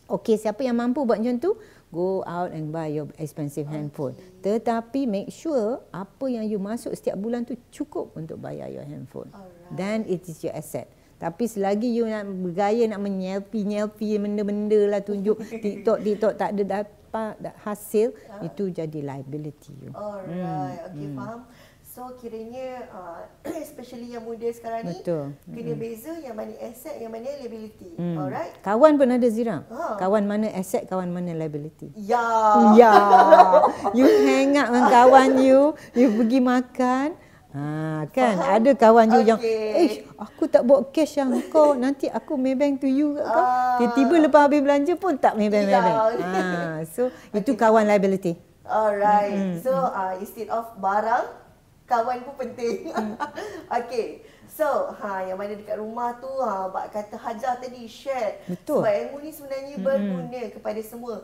[0.06, 1.58] okay siapa yang mampu buat macam tu
[1.90, 4.14] go out and buy your expensive handphone.
[4.46, 9.30] Tetapi make sure apa yang you masuk setiap bulan tu cukup untuk bayar your handphone.
[9.34, 9.74] Alright.
[9.74, 10.86] Then it is your asset.
[11.20, 17.34] Tapi selagi you nak bergaya nak menyelfie-nyelfie benda-benda lah tunjuk TikTok TikTok tak ada dapat
[17.38, 19.92] da- hasil itu jadi liability you.
[19.92, 21.42] Alright, Hmm, okey faham.
[21.90, 23.28] So kiranya uh,
[23.66, 25.36] especially yang muda sekarang ni Betul.
[25.44, 27.98] kena beza yang mana asset, yang mana liability.
[27.98, 28.16] Hmm.
[28.16, 28.56] Alright.
[28.62, 29.68] Kawan pun ada Zira.
[29.68, 29.98] Ha.
[29.98, 31.92] Kawan mana asset, kawan mana liability.
[31.98, 32.24] Ya.
[32.72, 32.94] Ya,
[33.92, 35.60] you hang out dengan kawan you,
[35.92, 37.08] you pergi makan.
[37.50, 38.62] Ha, kan Faham?
[38.62, 39.74] ada kawan you yang Okey.
[39.74, 39.90] eh
[40.22, 43.42] aku tak bawa cash yang kau nanti aku Maybank to you kat kau.
[43.42, 43.78] Ah.
[43.82, 45.66] Tiba-tiba lepas habis belanja pun tak Maybank.
[45.66, 45.98] Maybank.
[46.30, 48.38] Ha, so itu kawan liability.
[48.70, 49.66] Alright.
[49.66, 51.26] So uh, instead of barang,
[51.90, 52.94] kawan pun penting.
[53.82, 54.22] okay.
[54.60, 58.44] So, ha yang mana dekat rumah tu ha bak kata Hajar tadi share.
[58.44, 58.84] Betul.
[58.84, 61.24] Sebab ilmu ni sebenarnya berguna kepada semua.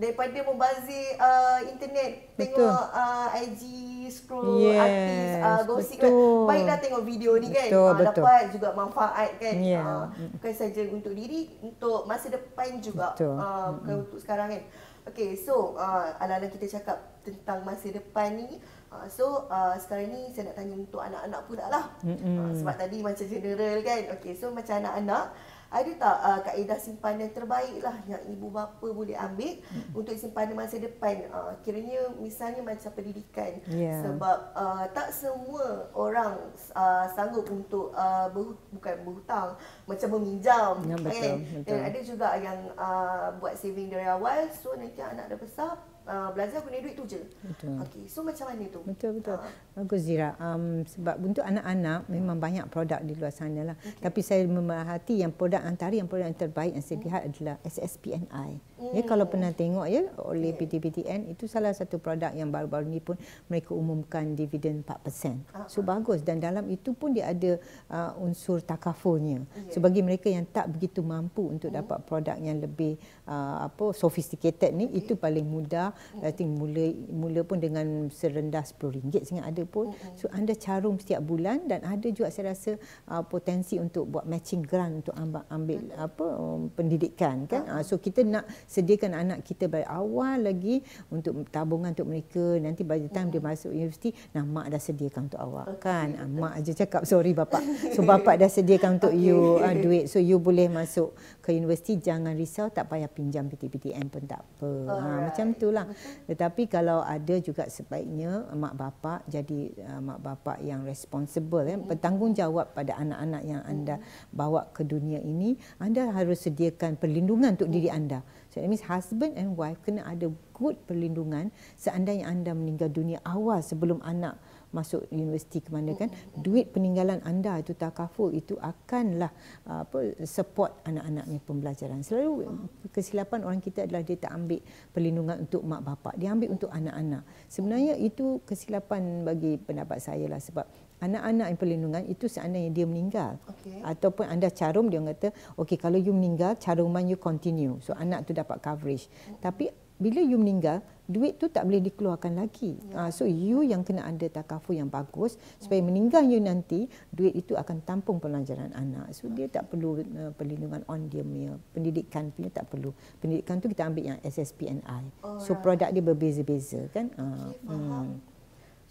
[0.00, 2.56] Daripada membazir uh, internet, Betul.
[2.56, 3.60] tengok uh, IG
[4.08, 6.08] scroll Yes, artis uh, gosip kan.
[6.08, 6.40] betul.
[6.48, 7.68] Baiklah tengok video ni kan.
[7.68, 8.24] Betul, Ah, betul.
[8.24, 9.56] dapat juga manfaat kan.
[9.60, 9.84] Ya.
[9.84, 10.04] Ah,
[10.40, 13.12] bukan saja untuk diri, untuk masa depan juga.
[13.12, 13.36] Betul.
[13.36, 14.62] Ah, bukan untuk sekarang kan.
[15.04, 18.56] Okay, so uh, ala-ala kita cakap tentang masa depan ni.
[18.90, 21.84] Uh, so uh, sekarang ni saya nak tanya untuk anak-anak pula lah.
[22.02, 24.02] Uh, sebab tadi macam general kan.
[24.18, 25.30] Okay, so macam anak-anak.
[25.70, 29.54] Ada tak uh, kaedah simpanan terbaik lah yang ibu bapa boleh ambil
[29.94, 31.30] untuk simpanan masa depan?
[31.30, 33.62] Uh, kiranya misalnya macam pendidikan.
[33.70, 34.02] Ya.
[34.02, 39.54] Sebab uh, tak semua orang uh, sanggup untuk uh, ber, bukan berhutang,
[39.86, 40.82] macam meminjam.
[40.82, 41.36] Ya, betul, kan?
[41.38, 41.62] betul.
[41.62, 46.30] Dan ada juga yang uh, buat saving dari awal so nanti anak dah besar uh,
[46.32, 47.20] belajar guna duit tu je.
[47.44, 47.76] Betul.
[47.84, 48.80] Okey, so macam mana tu?
[48.86, 49.36] Betul betul.
[49.36, 49.52] Ah.
[49.76, 50.36] Bagus Zira.
[50.40, 53.76] Um, sebab untuk anak-anak memang banyak produk di luar sana lah.
[54.00, 58.69] Tapi saya memerhati yang produk antara yang produk yang terbaik yang saya lihat adalah SSPNI.
[58.96, 63.20] Ya kalau pernah tengok ya oleh PTPTN itu salah satu produk yang baru-baru ni pun
[63.46, 65.68] mereka umumkan dividen 4%.
[65.68, 67.60] So bagus dan dalam itu pun dia ada
[67.92, 69.44] uh, unsur takafulnya.
[69.68, 72.96] So bagi mereka yang tak begitu mampu untuk dapat produk yang lebih
[73.28, 75.92] uh, apa sophisticated ni itu paling mudah.
[76.24, 79.92] I think mula mula pun dengan serendah RM10 sehingga ada pun.
[80.16, 82.76] So anda carum setiap bulan dan ada juga saya rasa
[83.10, 87.66] uh, potensi untuk buat matching grant untuk ambil, ambil apa um, pendidikan kan.
[87.66, 90.78] Uh, so kita nak sediakan anak kita dari awal lagi
[91.10, 92.54] untuk tabungan untuk mereka.
[92.62, 96.14] Nanti by the time dia masuk universiti nah mak dah sediakan untuk awak kan.
[96.14, 97.66] Uh, mak aja cakap sorry bapak.
[97.90, 99.58] So bapak dah sediakan untuk you.
[99.58, 100.06] Uh, duit.
[100.06, 101.18] So you boleh masuk
[101.50, 104.70] ke universiti jangan risau tak payah pinjam PTPTN pun tak apa.
[104.86, 104.94] Ha,
[105.26, 105.90] macam itulah.
[106.30, 112.70] Tetapi kalau ada juga sebaiknya mak bapak jadi uh, mak bapak yang responsible ya, bertanggungjawab
[112.70, 113.98] pada anak-anak yang anda
[114.30, 118.22] bawa ke dunia ini, anda harus sediakan perlindungan untuk diri anda.
[118.54, 123.58] So that means husband and wife kena ada good perlindungan seandainya anda meninggal dunia awal
[123.58, 124.38] sebelum anak
[124.70, 129.30] masuk universiti ke mana kan duit peninggalan anda itu takaful itu akanlah
[129.66, 132.54] uh, apa support anak-anaknya pembelajaran selalu
[132.94, 134.62] kesilapan orang kita adalah dia tak ambil
[134.94, 140.38] perlindungan untuk mak bapak dia ambil untuk anak-anak sebenarnya itu kesilapan bagi pendapat saya lah
[140.38, 140.66] sebab
[141.00, 143.40] anak-anak yang perlindungan itu seandainya dia meninggal.
[143.48, 143.80] Okey.
[143.80, 147.80] Ataupun anda carum dia kata, okey kalau you meninggal caruman you continue.
[147.80, 149.08] So anak tu dapat coverage.
[149.40, 152.80] Tapi bila you meninggal, duit tu tak boleh dikeluarkan lagi.
[152.90, 153.06] Yeah.
[153.06, 157.54] Uh, so you yang kena ada takaful yang bagus supaya meninggal you nanti duit itu
[157.54, 159.12] akan tampung pelajaran anak.
[159.12, 162.96] So dia tak perlu uh, perlindungan on dia punya pendidikan punya tak perlu.
[163.20, 165.12] Pendidikan tu kita ambil yang SSPNI.
[165.44, 167.12] So produk dia berbeza-beza kan.
[167.14, 168.06] Uh, faham.
[168.16, 168.30] hmm.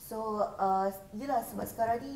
[0.10, 2.14] So, uh, yelah sebab sekarang ni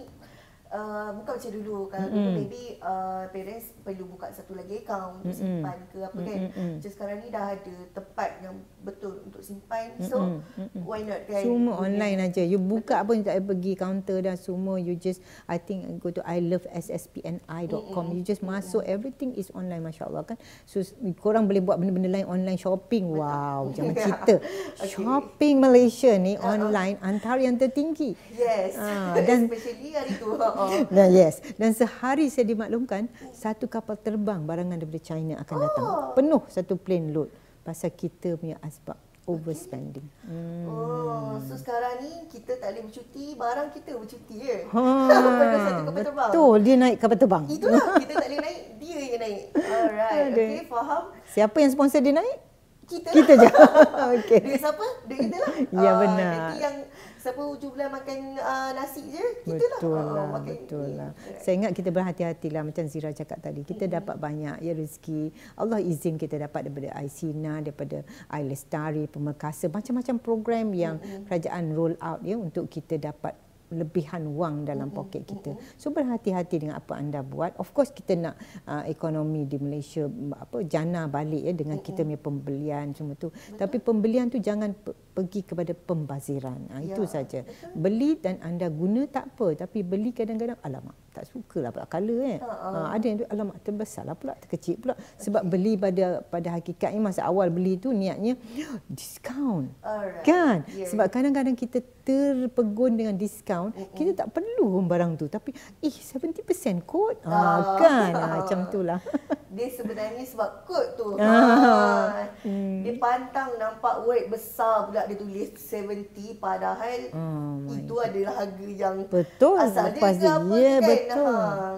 [0.74, 1.78] uh, bukan macam dulu.
[1.94, 2.38] Kalau dulu Mm-mm.
[2.42, 5.38] maybe uh, parents perlu buka satu lagi account Mm-mm.
[5.38, 6.40] simpan ke apa kan.
[6.50, 6.72] Mm-mm.
[6.82, 9.96] Macam sekarang ni dah ada tempat yang betul untuk simpan.
[10.04, 10.44] So.
[10.60, 10.84] Mm-mm.
[10.84, 11.42] why not kan?
[11.42, 12.44] Semua online aja.
[12.44, 14.76] You buka pun tak payah pergi counter dah semua.
[14.78, 18.06] You just I think go to I love sspni.com.
[18.14, 20.38] You just masuk everything is online masya-Allah kan.
[20.68, 20.84] So
[21.18, 23.08] korang boleh buat benda-benda lain online shopping.
[23.10, 24.36] Wow, jangan cerita.
[24.84, 28.14] Shopping Malaysia ni online antara yang tertinggi.
[28.36, 28.76] Yes.
[28.76, 30.36] Ah, dan- Especially hari tu.
[30.36, 30.70] Oh.
[30.96, 35.86] Dan yes, dan sehari saya dimaklumkan satu kapal terbang barangan daripada China akan datang.
[35.86, 36.12] Oh.
[36.14, 37.30] Penuh satu plane load
[37.64, 40.04] pasal kita punya asbab overspending.
[40.28, 40.68] Hmm.
[40.68, 44.58] Oh, so sekarang ni kita tak boleh bercuti, barang kita bercuti je.
[44.68, 44.82] Ha,
[45.96, 46.28] terbang.
[46.28, 47.44] betul dia naik kapal terbang.
[47.48, 49.44] Itulah kita tak boleh naik, dia yang naik.
[49.56, 50.44] Alright, Aduh.
[50.44, 51.04] okay, faham?
[51.32, 52.38] Siapa yang sponsor dia naik?
[52.84, 53.48] Kita Kita je.
[54.20, 54.40] Okey.
[54.44, 54.86] Duit siapa?
[55.08, 55.54] Duit kita lah.
[55.72, 56.32] Ya, Ah, benar.
[56.36, 56.78] Nanti yang
[57.24, 60.04] siapa hujung bulan makan uh, nasi je, kita Betul lah.
[60.12, 61.12] lah, Ah, makan betul lah.
[61.40, 63.64] Saya ingat kita berhati-hatilah macam Zira cakap tadi.
[63.64, 65.32] Kita dapat banyak ya rezeki.
[65.56, 72.20] Allah izin kita dapat daripada Aisina, daripada Ailestari, Pemerkasa, macam-macam program yang kerajaan roll out
[72.22, 73.40] ya untuk kita dapat
[73.74, 75.52] lebihan wang dalam poket kita.
[75.76, 77.58] So berhati-hati dengan apa anda buat.
[77.58, 82.06] Of course kita nak uh, ekonomi di Malaysia mm, apa jana balik ya dengan kita
[82.06, 83.30] punya pembelian semua tu.
[83.54, 86.60] Tapi pembelian tu jangan pe- pergi kepada pembaziran.
[86.70, 87.40] Ha, itu Ya, saja.
[87.74, 92.26] Beli dan anda guna tak apa tapi beli kadang-kadang alamak tak suka lah pula colour
[92.26, 92.40] kan.
[92.42, 96.98] Ha, ada yang tu alamak terbesar lah pula terkecil pula sebab beli pada pada hakikatnya
[96.98, 98.34] masa awal beli tu niatnya
[98.90, 99.70] diskaun.
[99.86, 100.26] Alright.
[100.26, 100.66] Kan?
[100.74, 100.90] Yeah.
[100.90, 106.42] Sebab kadang-kadang kita terpegun dengan diskaun, kita tak perlu barang tu tapi eh 70%
[106.82, 107.22] kot.
[107.24, 107.60] Ah, Ah.
[107.76, 108.12] kan?
[108.12, 109.00] Ah, macam itulah.
[109.54, 111.08] Dia sebenarnya sebab kod tu.
[111.16, 112.10] Ah.
[112.10, 112.50] Ha.
[112.82, 118.66] Dia pantang nampak word besar pula dia tulis 70 padahal Oh my itu adalah harga
[118.68, 120.34] yang Betul, asal lepas dia ke dia.
[120.34, 120.82] apa Ya, kan.
[120.84, 121.38] betul.
[121.38, 121.70] Ha.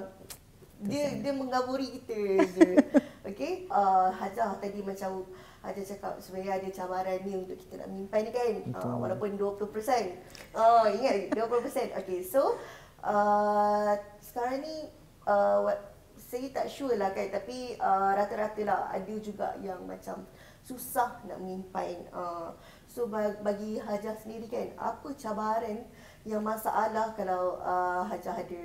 [0.77, 2.69] Dia dia menggaburi kita je.
[3.27, 5.25] Okey, uh, Hajah tadi macam
[5.65, 8.53] Hajah cakap sebenarnya ada cabaran ni untuk kita nak menyimpan ni kan.
[8.77, 9.65] Uh, walaupun 20%.
[10.53, 11.97] Oh, ingat 20%.
[12.05, 12.53] Okey, so
[13.01, 14.93] uh, sekarang ni
[15.25, 15.79] uh, what,
[16.15, 20.25] saya tak sure lah kan tapi uh, rata-rata lah ada juga yang macam
[20.61, 22.09] susah nak menyimpan.
[22.13, 22.53] Uh,
[22.85, 25.85] so ba- bagi Hajah sendiri kan, apa cabaran
[26.25, 28.61] yang masalah kalau uh, Hajah ada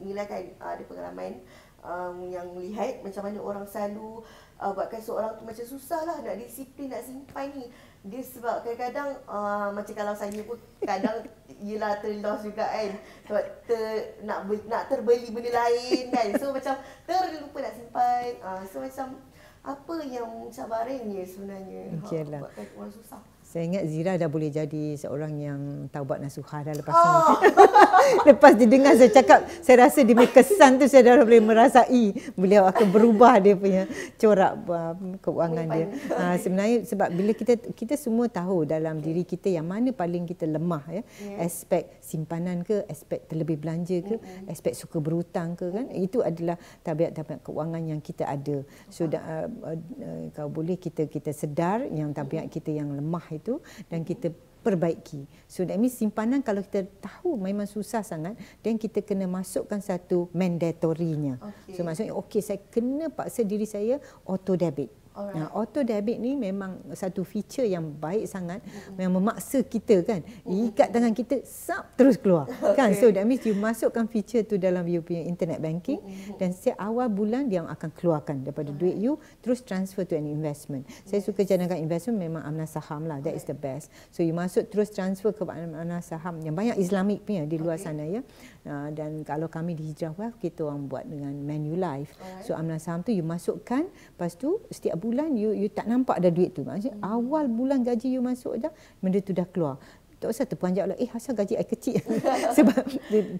[0.00, 1.44] nilai kan uh, ada pengalaman
[1.82, 4.22] um, yang melihat macam mana orang selalu
[4.58, 7.66] uh, buatkan seorang tu macam susah lah nak disiplin nak simpan ni.
[8.06, 11.26] Dia sebab kadang-kadang uh, macam kalau saya pun kadang
[11.66, 12.92] yelah terlos juga kan.
[13.26, 16.28] Sebab ter, nak nak terbeli benda lain kan.
[16.38, 16.74] So macam
[17.06, 18.30] terlupa nak simpan.
[18.42, 19.18] Uh, so macam
[19.66, 21.82] apa yang cabarannya sebenarnya?
[22.06, 22.40] Okey lah.
[22.46, 26.92] buatkan orang susah Saya ingat Zira dah boleh jadi seorang yang taubat nasuhah dah lepas
[26.92, 27.00] Oh.
[27.00, 27.48] ni.
[28.28, 32.68] lepas didengar saya cakap, saya rasa dia punya kesan tu saya dah boleh merasai beliau
[32.68, 33.88] akan berubah dia punya
[34.20, 34.92] corak uh,
[35.24, 35.86] keuangan dia.
[36.12, 40.44] Uh, sebenarnya sebab bila kita kita semua tahu dalam diri kita yang mana paling kita
[40.44, 41.00] lemah ya.
[41.24, 41.48] Yeah.
[41.48, 44.20] Aspek simpanan ke, aspek terlebih belanja ke,
[44.52, 45.88] aspek suka berhutang ke kan.
[45.96, 48.60] Itu adalah tabiat-tabiat keuangan yang kita ada.
[48.92, 53.37] So da, uh, uh, uh, kalau boleh kita kita sedar yang tabiat kita yang lemah
[53.38, 55.24] itu dan kita perbaiki.
[55.46, 60.28] So that means simpanan kalau kita tahu memang susah sangat dan kita kena masukkan satu
[60.34, 61.38] mandatorinya.
[61.40, 61.78] Okey.
[61.78, 64.90] So maksudnya okey saya kena paksa diri saya auto debit.
[65.18, 65.34] Alright.
[65.34, 68.62] Nah, auto debit ni memang satu feature yang baik sangat.
[68.62, 69.02] Mm-hmm.
[69.02, 70.22] yang memaksa kita kan.
[70.46, 72.46] Ikat tangan kita sap terus keluar.
[72.78, 72.94] Kan?
[72.94, 76.38] So that means you masukkan feature tu dalam you punya internet banking mm-hmm.
[76.38, 80.86] dan setiap awal bulan dia akan keluarkan daripada duit you terus transfer to an investment.
[81.02, 83.18] Saya suka cadangkan investment memang amanah saham lah.
[83.18, 83.90] That is the best.
[84.14, 87.94] So you masuk terus transfer ke amanah saham yang banyak islamik punya di luar Okay.
[87.94, 88.20] sana ya
[88.66, 92.12] Uh, dan kalau kami di Hijrah Wealth kita orang buat dengan Manulife.
[92.18, 92.44] Alright.
[92.44, 96.28] so amanah saham tu you masukkan lepas tu setiap bulan you you tak nampak ada
[96.28, 96.66] duit tu.
[96.66, 99.78] Maksudnya awal bulan gaji you masuk dah benda tu dah keluar
[100.18, 100.96] tak usah terpanjat lah.
[100.98, 102.02] Eh asal gaji I kecil.
[102.58, 102.82] Sebab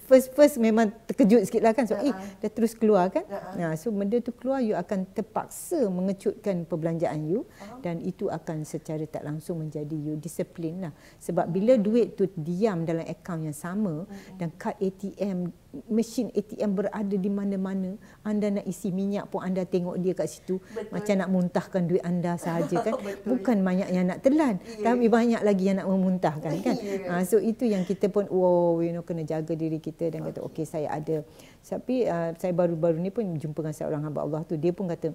[0.06, 1.90] first first memang terkejut sikit lah kan.
[1.90, 2.08] So uh-huh.
[2.08, 3.26] eh dah terus keluar kan.
[3.26, 3.54] Uh-huh.
[3.58, 7.42] Nah, so benda tu keluar you akan terpaksa mengecutkan perbelanjaan you.
[7.42, 7.82] Uh-huh.
[7.82, 10.92] Dan itu akan secara tak langsung menjadi you disiplin lah.
[11.18, 14.06] Sebab bila duit tu diam dalam akaun yang sama.
[14.06, 14.36] Uh-huh.
[14.38, 15.50] Dan kad ATM
[15.88, 18.00] mesin ATM berada di mana-mana.
[18.24, 20.56] Anda nak isi minyak pun anda tengok dia kat situ.
[20.72, 20.88] Betul.
[20.90, 22.96] macam nak muntahkan duit anda sahaja kan?
[23.28, 24.56] Bukan banyak yang nak telan.
[24.64, 24.84] Yeah.
[24.88, 26.76] tapi banyak lagi yang nak memuntahkan kan?
[26.80, 27.12] Yeah.
[27.12, 30.40] ha, so itu yang kita pun wow you know kena jaga diri kita dan kata
[30.48, 30.64] okey.
[30.64, 31.20] Saya ada.
[31.60, 34.56] Tapi uh, saya baru-baru ni pun jumpa dengan seorang hamba Allah tu.
[34.56, 35.12] Dia pun kata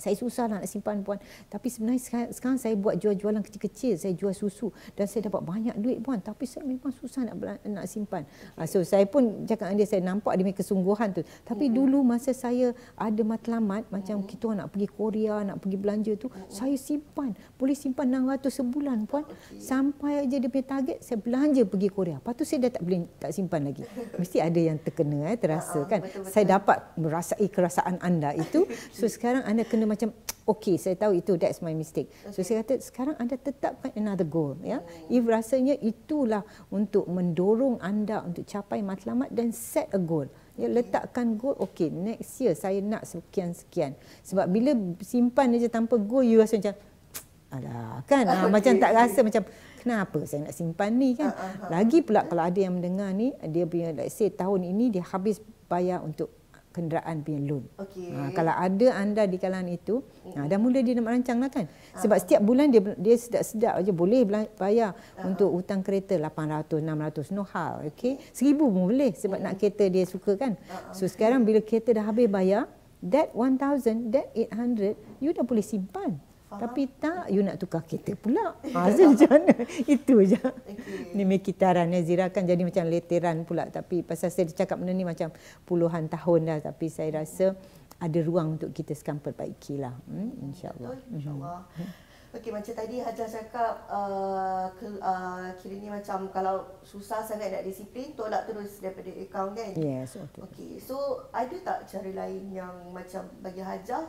[0.00, 1.20] saya susah nak simpan puan
[1.52, 5.76] tapi sebenarnya sekarang, sekarang saya buat jual-jualan kecil-kecil saya jual susu dan saya dapat banyak
[5.76, 8.24] duit puan tapi saya memang susah nak nak simpan
[8.56, 8.64] okay.
[8.64, 11.74] so saya pun cakap dengan dia saya nampak dia punya kesungguhan tu tapi hmm.
[11.76, 14.26] dulu masa saya ada matlamat macam hmm.
[14.26, 16.48] kita nak pergi Korea nak pergi belanja tu hmm.
[16.48, 19.60] saya simpan boleh simpan 600 sebulan puan okay.
[19.60, 23.04] sampai aja dia punya target saya belanja pergi Korea lepas tu saya dah tak boleh
[23.20, 23.84] tak simpan lagi
[24.16, 26.30] mesti ada yang terkena eh terasa uh kan betul-betul.
[26.30, 28.62] saya dapat merasai kerasaan anda itu
[28.94, 30.14] so sekarang anda kena macam
[30.52, 32.06] okay saya tahu itu that's my mistake.
[32.22, 32.30] Okay.
[32.30, 34.78] So saya kata sekarang anda tetapkan another goal ya.
[34.78, 35.10] Hmm.
[35.10, 40.30] If rasanya itulah untuk mendorong anda untuk capai matlamat dan set a goal.
[40.54, 43.98] Ya letakkan goal okay next year saya nak sekian sekian.
[44.22, 44.70] Sebab bila
[45.02, 46.76] simpan aja tanpa goal you rasa macam
[47.54, 48.46] alah kan okay.
[48.46, 49.42] ha, macam tak rasa macam
[49.82, 51.34] kenapa saya nak simpan ni kan.
[51.34, 51.68] Uh-huh.
[51.74, 55.42] Lagi pula kalau ada yang mendengar ni dia punya let's say tahun ini dia habis
[55.70, 56.39] bayar untuk
[56.70, 57.64] kenderaan punya loan.
[57.76, 58.14] Okay.
[58.14, 60.34] Ha, kalau ada anda di kalangan itu, mm.
[60.38, 61.66] ha, dah mula dia nak merancang lah kan.
[61.98, 64.22] Sebab uh setiap bulan dia dia sedap-sedap aja boleh
[64.54, 67.90] bayar uh untuk hutang kereta 800, 600, no hal.
[67.90, 68.22] Okay.
[68.30, 69.44] Seribu pun boleh sebab mm.
[69.50, 70.54] nak kereta dia suka kan.
[70.70, 72.70] uh So sekarang bila kereta dah habis bayar,
[73.02, 76.22] that 1000, that 800, you dah boleh simpan.
[76.50, 78.58] Tapi tak, you nak tukar kereta pula.
[78.74, 79.54] Hasil macam mana?
[79.86, 80.40] Itu je.
[80.40, 81.14] Okay.
[81.14, 83.70] Ni mekitaran Nazira kan jadi macam leteran pula.
[83.70, 85.30] Tapi pasal saya cakap benda ni macam
[85.62, 86.58] puluhan tahun dah.
[86.74, 87.54] Tapi saya rasa
[88.02, 89.94] ada ruang untuk kita sekarang perbaiki lah.
[90.10, 90.98] Hmm, InsyaAllah.
[91.14, 91.60] InsyaAllah.
[91.78, 91.90] Hmm.
[92.30, 97.66] Okey macam tadi Hajar cakap uh, ke, uh, kira ni macam kalau susah sangat nak
[97.66, 99.74] disiplin tolak terus daripada akaun kan?
[99.74, 100.14] Yes.
[100.14, 100.42] Okay.
[100.46, 104.06] Okey so ada tak cara lain yang macam bagi Hajar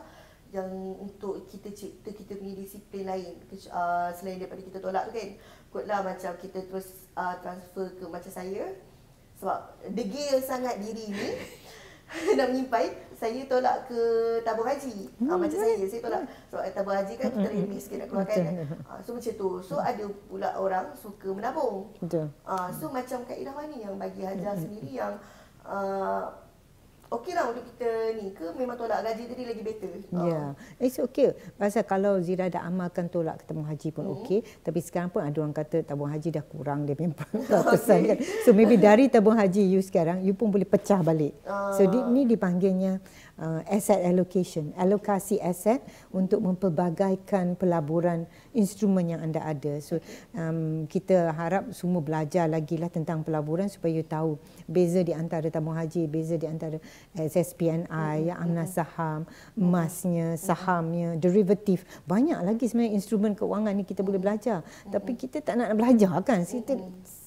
[0.52, 0.68] yang
[1.00, 3.40] untuk kita cipta kita punya disiplin lain.
[3.72, 5.28] Uh, selain daripada kita tolak tu kan
[5.72, 8.76] kotlah macam kita terus uh, transfer ke macam saya.
[9.40, 9.58] Sebab
[9.96, 11.28] degil sangat diri ni
[12.38, 14.00] nak menyimpan saya tolak ke
[14.44, 15.08] tabung haji.
[15.16, 16.22] Hmm, uh, macam saya saya tolak.
[16.52, 18.54] sebab tabung haji kan kita remeh sikit nak keluarkan kan?
[18.92, 19.48] uh, so macam tu.
[19.64, 21.96] So ada pula orang suka menabung.
[21.96, 22.28] Betul.
[22.44, 25.16] Uh, so macam Kak Irawan ni yang bagi hajar sendiri yang
[25.64, 26.28] uh,
[27.20, 29.92] okey lah untuk kita ni ke memang tolak gaji tadi lagi better?
[29.92, 30.46] Ya, yeah.
[30.56, 30.82] uh.
[30.82, 31.36] it's okay.
[31.60, 34.24] Pasal kalau Zira dah amalkan tolak ke tabung haji pun mm-hmm.
[34.24, 34.40] okey.
[34.64, 38.08] Tapi sekarang pun ada orang kata tabung haji dah kurang dia memang ratusan okay.
[38.08, 38.18] kan.
[38.48, 41.36] So maybe dari tabung haji you sekarang, you pun boleh pecah balik.
[41.44, 41.76] Uh.
[41.76, 43.02] So di, ni dipanggilnya
[43.42, 45.82] uh, asset allocation, alokasi aset
[46.14, 49.82] untuk mempelbagaikan pelaburan instrumen yang anda ada.
[49.82, 49.98] So
[50.38, 54.38] um, kita harap semua belajar lagi lah tentang pelaburan supaya you tahu
[54.70, 56.78] beza di antara tabung haji, beza di antara
[57.18, 58.28] SSPNI, mm-hmm.
[58.30, 59.26] ya, amnas saham,
[59.58, 61.82] emasnya, sahamnya, derivatif.
[62.06, 64.62] Banyak lagi sebenarnya instrumen keuangan ni kita boleh belajar.
[64.62, 64.92] Mm-hmm.
[64.94, 66.46] Tapi kita tak nak belajar kan.
[66.46, 66.78] Kita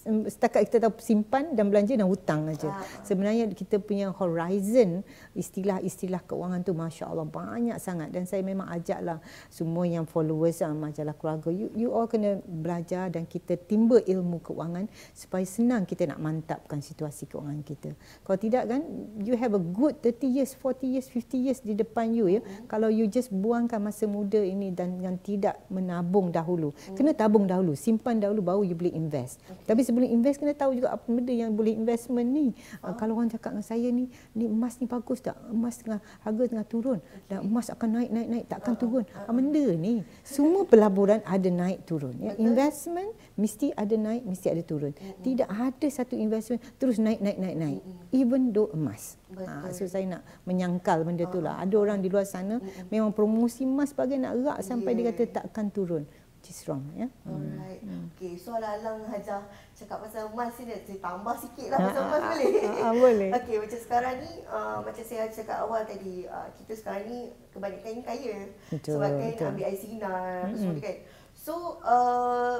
[0.06, 2.70] setakat kita tahu simpan dan belanja dan hutang aja.
[2.70, 2.86] Ah.
[3.02, 5.02] Sebenarnya kita punya horizon
[5.34, 9.18] istilah-istilah keuangan tu masya-Allah banyak sangat dan saya memang ajaklah
[9.50, 14.46] semua yang followers uh, majalah keluarga you, you all kena belajar dan kita timba ilmu
[14.46, 14.86] keuangan
[15.18, 17.98] supaya senang kita nak mantapkan situasi keuangan kita.
[18.22, 18.86] Kalau tidak kan
[19.26, 22.46] you have a good 30 years, 40 years, 50 years di depan you ya.
[22.46, 22.70] Mm.
[22.70, 26.78] Kalau you just buangkan masa muda ini dan yang tidak menabung dahulu.
[26.94, 26.94] Mm.
[26.94, 29.42] Kena tabung dahulu, simpan dahulu baru you boleh invest.
[29.42, 29.74] Okay.
[29.74, 32.52] Tapi sebelum invest kena tahu juga apa benda yang boleh investment ni.
[32.84, 32.92] Oh.
[32.92, 35.40] Uh, kalau orang cakap dengan saya ni, ni emas ni bagus tak?
[35.48, 37.00] Emas tengah harga tengah turun
[37.32, 39.08] dan emas akan naik naik naik takkan uh, turun.
[39.08, 39.32] Uh, uh.
[39.32, 42.12] Benda ni semua pelaburan ada naik turun.
[42.20, 42.36] Ya.
[42.36, 44.92] Investment mesti ada naik, mesti ada turun.
[44.92, 45.16] Uh, uh.
[45.24, 47.82] Tidak ada satu investment terus naik naik naik naik.
[47.88, 48.20] Uh, uh.
[48.20, 49.16] Even though emas.
[49.36, 51.60] Ha, so saya nak menyangkal benda tu lah.
[51.60, 55.12] Ada orang di luar sana memang promosi emas sebagai nak rak sampai yeah.
[55.12, 56.04] dia kata takkan turun
[56.46, 57.10] which is wrong ya.
[57.26, 57.82] Alright.
[57.82, 58.06] Hmm.
[58.14, 62.54] Okay, so alang Hajar cakap pasal emas ni saya tambah sikit lah pasal emas boleh.
[62.62, 63.30] Ha, boleh.
[63.34, 67.92] okay, macam sekarang ni uh, macam saya cakap awal tadi uh, kita sekarang ni kebanyakan
[67.98, 68.38] ni kaya.
[68.70, 69.48] Betul, Sebab kan betul.
[69.50, 70.58] ambil IC Sinar mm-hmm.
[70.62, 70.98] semua kan.
[71.34, 72.58] So uh,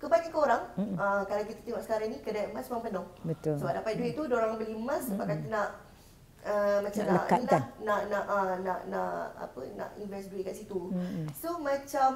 [0.00, 0.62] kebanyakan orang
[0.96, 3.06] uh, kalau kita tengok sekarang ni kedai emas memang penuh.
[3.20, 3.60] Betul.
[3.60, 5.44] Sebab dapat duit tu orang beli emas sebab mm-hmm.
[5.44, 5.68] kata nak
[6.48, 10.56] Uh, macam nak nak, nak nak nak uh, nak nak apa nak invest duit kat
[10.56, 10.88] situ.
[10.88, 11.28] Mm-hmm.
[11.36, 12.12] So macam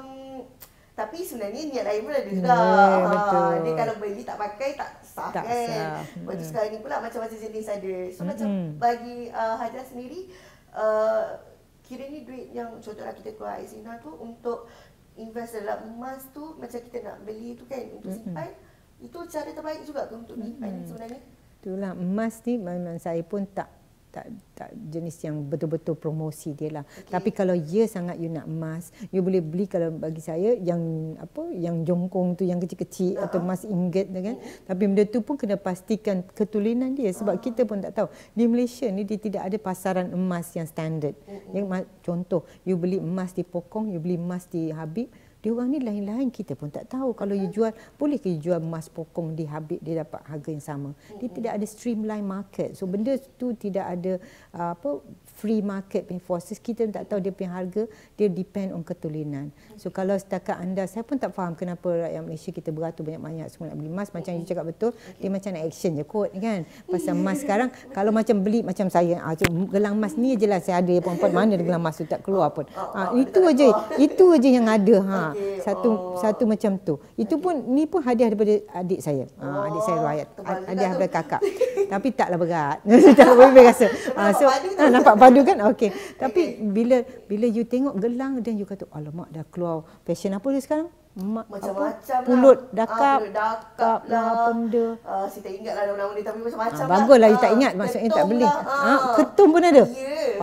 [0.92, 2.52] Tapi sebenarnya niat lain pun ada juga.
[2.52, 3.52] Yeah, betul.
[3.64, 5.68] Dia kalau beli tak pakai tak sah Tak kan.
[5.72, 6.04] sah.
[6.04, 7.96] Lepas tu sekarang ni pula macam-macam jenis ada.
[8.12, 8.68] So macam Mm-mm.
[8.76, 10.28] bagi uh, Hajar sendiri,
[10.76, 11.40] uh,
[11.88, 14.68] kira ni duit yang contohlah kita keluar Aizina tu untuk
[15.16, 18.52] invest dalam emas tu macam kita nak beli tu kan untuk simpan.
[19.00, 20.88] Itu cara terbaik juga ke untuk simpan Mm-mm.
[20.92, 21.20] sebenarnya?
[21.64, 23.72] Itulah emas ni memang saya pun tak
[24.12, 26.84] tak tak jenis yang betul-betul promosi dia lah.
[26.84, 27.08] Okay.
[27.08, 30.78] Tapi kalau ya sangat you nak emas, you boleh beli kalau bagi saya yang
[31.16, 33.26] apa yang jongkong tu yang kecil-kecil Ha.
[33.26, 34.36] atau emas ingot tu kan.
[34.68, 38.06] Tapi benda tu pun kena pastikan ketulinan dia sebab kita pun tak tahu.
[38.30, 41.16] Di Malaysia ni dia tidak ada pasaran emas yang standard.
[41.50, 45.08] Yang ma- contoh you beli emas di Pokong, you beli emas di Habib,
[45.42, 47.18] dia orang ni lain-lain kita pun tak tahu.
[47.18, 50.62] Kalau you jual boleh ke you jual emas pokong di Habib dia dapat harga yang
[50.62, 50.90] sama?
[51.18, 52.78] Dia tidak ada streamline market.
[52.78, 54.22] So benda tu tidak ada
[54.54, 55.02] uh, apa
[55.42, 59.90] free market punya forces kita tak tahu dia punya harga dia depend on ketulinan so
[59.90, 63.82] kalau setakat anda saya pun tak faham kenapa rakyat Malaysia kita beratur banyak-banyak semua nak
[63.82, 66.62] beli emas macam you cakap betul dia macam nak action je kot kan
[66.94, 69.34] pasal emas sekarang kalau macam beli macam saya ah,
[69.66, 72.54] gelang emas ni je lah saya ada perempuan mana ada gelang emas tu tak keluar
[72.54, 73.66] pun ah, itu aja
[74.06, 75.22] itu aja yang ada ha
[75.62, 76.18] satu oh.
[76.18, 76.94] satu macam tu.
[77.14, 79.24] Itu pun ni pun hadiah daripada adik saya.
[79.38, 80.28] Ha, adik saya Oh, Ruayat.
[80.34, 80.92] juga Hadiah tu.
[80.98, 81.40] daripada kakak.
[81.92, 82.78] Tapi taklah berat.
[83.16, 83.86] tak boleh rasa.
[84.18, 85.58] Ha, so nampak ha, nampak padu kan?
[85.66, 85.90] Okey.
[86.14, 89.74] Tapi bila bila you tengok gelang dan you kata alamak dah keluar
[90.04, 90.88] fashion apa dia sekarang?
[91.12, 92.24] Ma- Macam-macam apa?
[92.24, 92.72] Pulut lah.
[92.78, 92.96] dakap.
[92.96, 94.24] Ah, pulut dakap kap lah.
[94.24, 94.86] Apa benda.
[95.02, 97.72] Uh, saya tak ingat lah nama-nama dia tapi macam-macam Ha, baguslah you tak Ah, ingat
[97.74, 98.46] maksudnya tak beli.
[98.46, 98.64] Lah.
[98.64, 99.82] Ha, ketum pun ada.
[99.82, 99.84] Ya.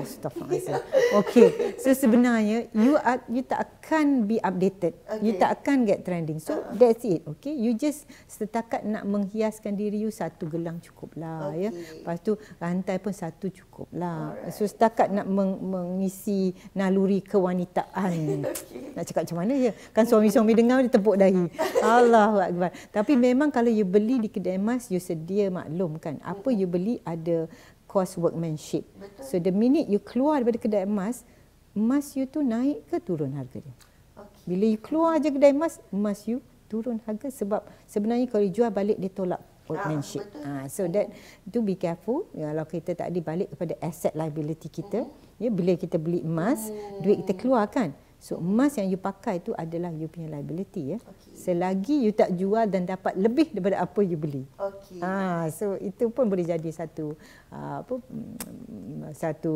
[0.03, 0.81] Astaghfirullahalazim.
[1.19, 1.47] Okey.
[1.81, 4.93] So sebenarnya you are, you tak akan be updated.
[5.05, 5.21] Okay.
[5.25, 6.37] You tak akan get trending.
[6.37, 7.25] So that's it.
[7.37, 7.53] Okay.
[7.53, 11.73] You just setakat nak menghiaskan diri you satu gelang cukup lah ya.
[11.73, 12.05] Okey.
[12.05, 14.37] Lepas tu rantai pun satu cukup lah.
[14.53, 18.45] So setakat nak meng, mengisi naluri kewanitaan.
[18.53, 18.93] Okey.
[18.93, 19.71] Nak cakap macam mana je?
[19.91, 21.45] Kan suami-suami dengar dia tepuk dahi.
[21.81, 22.69] Allahu akbar.
[22.93, 26.21] Tapi memang kalau you beli di kedai emas you sedia maklum kan.
[26.21, 27.49] Apa you beli ada
[27.89, 28.85] cost workmanship.
[29.01, 29.25] Betul.
[29.25, 31.25] So the minute you keluar daripada kedai emas,
[31.73, 33.75] emas you tu naik ke turun harga dia?
[34.13, 34.45] Okey.
[34.45, 38.69] Bila you keluar je kedai emas, emas you turun harga sebab sebenarnya kalau you jual
[38.69, 40.21] balik dia tolak workmanship.
[40.29, 40.45] betul.
[40.45, 41.09] Ah, so that
[41.49, 45.09] to be careful kalau kita tak ada balik kepada asset liability kita.
[45.41, 46.69] Ya bila kita beli emas,
[47.01, 47.97] duit kita keluar kan.
[48.19, 50.99] So emas yang you pakai tu adalah you punya liability ya.
[50.99, 51.33] Okey.
[51.39, 54.43] Selagi you tak jual dan dapat lebih daripada apa you beli.
[54.59, 54.99] Okey.
[54.99, 57.15] Ah, so itu pun boleh jadi satu
[57.55, 59.55] uh, apa mm, satu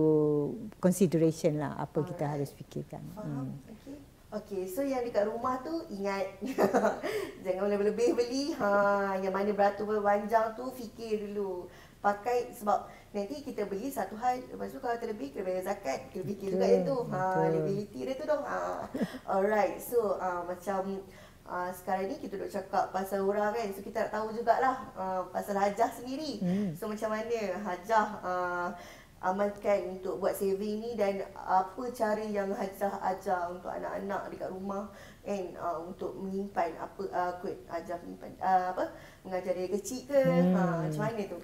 [0.80, 3.04] consideration lah apa kita harus fikirkan.
[3.20, 3.52] Faham?
[3.68, 4.14] Okey.
[4.34, 6.26] Okey, so yang dekat rumah tu ingat
[7.46, 8.50] jangan lebih-lebih beli.
[8.58, 11.70] Ha, yang mana beratur berpanjang tu fikir dulu.
[12.02, 16.10] Pakai sebab nanti kita beli satu hal lepas tu kalau terlebih kena bayar zakat.
[16.10, 16.98] Kena fikir juga yang tu.
[17.14, 17.22] Ha,
[17.54, 18.44] liability dia tu dong.
[18.44, 18.90] Ha.
[19.38, 19.78] Alright.
[19.78, 21.06] So uh, macam
[21.46, 23.70] uh, sekarang ni kita duk cakap pasal orang kan.
[23.72, 26.42] So kita nak tahu jugalah uh, pasal hajah sendiri.
[26.42, 26.74] Hmm.
[26.74, 28.70] So macam mana hajah uh,
[29.24, 34.92] amalkan untuk buat saving ni dan apa cara yang Hajah ajar untuk anak-anak dekat rumah
[35.24, 38.92] kan uh, untuk menyimpan apa uh, kot Hajah menyimpan uh, apa
[39.24, 40.52] mengajar dia kecil ke hmm.
[40.60, 41.40] ha, macam mana tu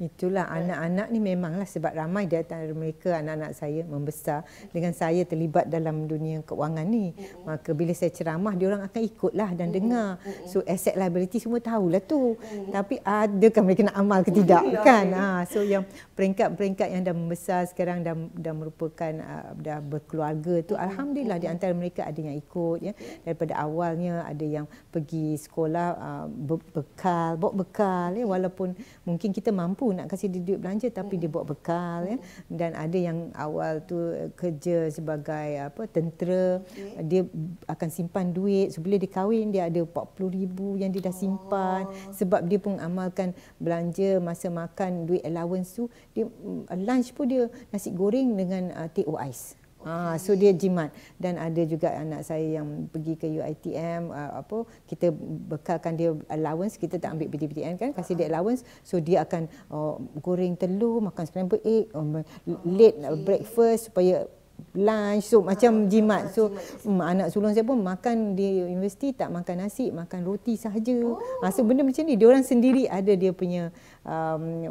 [0.00, 4.48] Itulah anak-anak ni memanglah sebab ramai di antara mereka anak-anak saya membesar.
[4.72, 7.12] Dengan saya terlibat dalam dunia keuangan ni.
[7.44, 10.16] Maka bila saya ceramah dia orang akan ikutlah dan dengar.
[10.48, 12.40] So asset liability semua tahulah tu.
[12.72, 14.64] Tapi adakah mereka nak amal ke tidak?
[14.80, 15.12] Kan?
[15.12, 15.84] Ha so yang
[16.16, 21.76] peringkat-peringkat yang dah membesar sekarang dah dah merupakan uh, dah berkeluarga tu alhamdulillah di antara
[21.76, 22.92] mereka ada yang ikut ya.
[23.20, 28.24] Daripada awalnya ada yang pergi sekolah uh, be- bekal, bawa bekal ya.
[28.24, 28.72] Walaupun
[29.04, 32.16] mungkin kita mampu nak kasih dia duit belanja tapi dia bawa bekal ya.
[32.50, 37.06] Dan ada yang awal tu eh, kerja sebagai apa tentera Okey.
[37.06, 37.22] dia
[37.70, 38.74] akan simpan duit.
[38.74, 41.86] So bila dia kahwin dia ada 40,000 yang dia dah simpan.
[42.14, 45.86] Sebab dia pun amalkan belanja masa makan duit allowance tu
[46.16, 50.92] dia mm, lunch pun dia nasi goreng dengan uh, teh ais Ah, so dia jimat.
[51.16, 55.08] Dan ada juga anak saya yang pergi ke UiTM uh, apa kita
[55.48, 58.64] bekalkan dia allowance kita tak ambil PTPTN kan kasih dia allowance.
[58.84, 62.20] So dia akan uh, goreng telur makan scrambled egg um,
[62.64, 64.28] late uh, breakfast supaya
[64.76, 66.32] lunch so macam jimat.
[66.34, 66.54] So
[66.84, 70.92] um, anak sulung saya pun makan di universiti tak makan nasi makan roti sahaja.
[71.04, 71.18] Oh.
[71.42, 73.72] ha, so benda macam ni dia orang sendiri ada dia punya
[74.04, 74.66] um,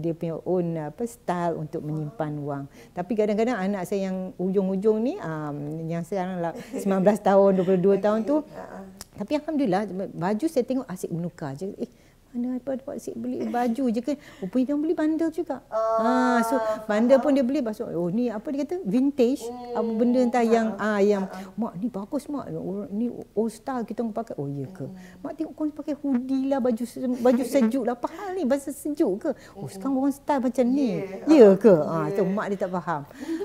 [0.00, 2.64] dia punya own apa style untuk menyimpan wang.
[2.92, 6.88] Tapi kadang-kadang anak saya yang ujung-ujung ni um, yang sekarang lah 19
[7.22, 8.84] tahun 22 tahun tu Ha,
[9.16, 11.72] tapi alhamdulillah baju saya tengok asyik menukar je.
[11.78, 11.90] Eh
[12.32, 14.16] mana apa dapat si beli baju je kan.
[14.40, 15.60] Rupanya dia beli bundle juga.
[15.68, 16.56] Oh, ha, so
[16.88, 19.76] bundle pun dia beli pasal oh ni apa dia kata vintage hmm.
[19.76, 21.28] apa benda entah yang ah yang
[21.60, 22.48] mak ni bagus mak
[22.88, 24.34] ni old style kita orang pakai.
[24.40, 24.86] Oh ya ke?
[24.86, 24.96] Hmm.
[25.20, 26.84] Mak tengok kau pakai hoodie lah baju
[27.18, 27.94] baju sejuk lah.
[27.98, 29.30] Apa hal ni bahasa sejuk ke?
[29.58, 31.02] Oh sekarang orang style macam ni.
[31.28, 31.52] Ya yeah.
[31.58, 31.74] ke?
[31.82, 32.16] Ah yeah.
[32.16, 33.02] tu mak dia tak faham.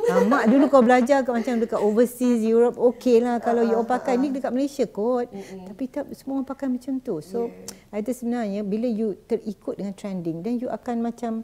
[0.08, 3.82] Ha, mak dulu kau belajar kat macam dekat overseas Europe okey lah kalau uh, you
[3.84, 5.28] pakai uh, ni dekat Malaysia kot.
[5.34, 7.18] Uh, Tapi tak semua orang pakai macam tu.
[7.26, 7.50] So
[7.90, 7.98] yeah.
[8.00, 11.42] itu sebenarnya bila you terikut dengan trending then you akan macam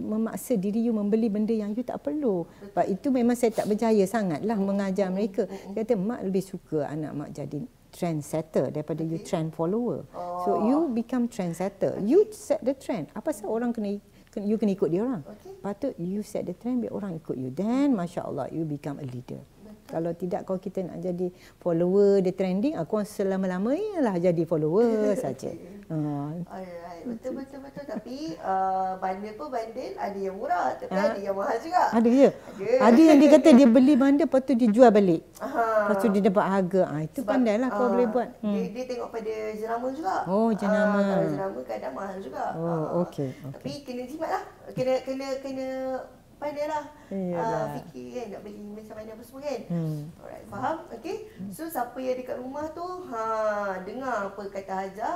[0.00, 2.48] memaksa diri you membeli benda yang you tak perlu.
[2.72, 5.44] Sebab itu memang saya tak berjaya sangatlah mengajar mereka.
[5.46, 7.60] Saya kata mak lebih suka anak mak jadi
[7.92, 9.12] trend setter daripada okay.
[9.12, 10.04] you trend follower.
[10.16, 10.44] Oh.
[10.44, 11.96] So you become trend setter.
[12.00, 13.12] You set the trend.
[13.12, 14.00] Apa sebab orang kena
[14.40, 15.24] you kena ikut dia orang.
[15.24, 15.52] Okay.
[15.60, 17.52] Patut you set the trend biar orang ikut you.
[17.52, 19.40] Then masya-Allah you become a leader.
[19.86, 21.30] Kalau tidak kalau kita nak jadi
[21.62, 25.54] follower dia trending, aku selama-lamanya lah jadi follower saja.
[25.86, 26.42] Uh.
[26.50, 31.14] Alright, betul betul betul tapi uh, bandel pun bandel ada yang murah tapi ha?
[31.14, 31.84] ada yang mahal juga.
[31.94, 32.30] Ada ya.
[32.34, 32.66] Ada.
[32.90, 35.22] ada yang dia kata dia beli bandel lepas tu dia jual balik.
[35.38, 35.46] Ha.
[35.86, 36.82] Lepas tu dia dapat harga.
[36.90, 38.28] Ah itu Sebab, pandai lah kau uh, boleh buat.
[38.42, 38.54] Hmm.
[38.58, 40.16] Dia, dia tengok pada jenama juga.
[40.26, 40.98] Oh, jenama.
[40.98, 42.44] Uh, kalau jenama kadang mahal juga.
[42.58, 43.30] Oh, uh, okey.
[43.30, 43.52] Okay.
[43.54, 44.42] Tapi kena jimat lah.
[44.74, 45.68] Kena kena kena
[46.36, 49.60] pandai lah uh, fikir kan nak beli macam mana apa semua kan.
[49.72, 50.00] Hmm.
[50.20, 50.76] alright faham?
[50.92, 51.16] Okay.
[51.48, 52.84] So siapa yang dekat rumah tu?
[53.08, 53.22] Ha
[53.88, 55.14] dengar apa kata Hajar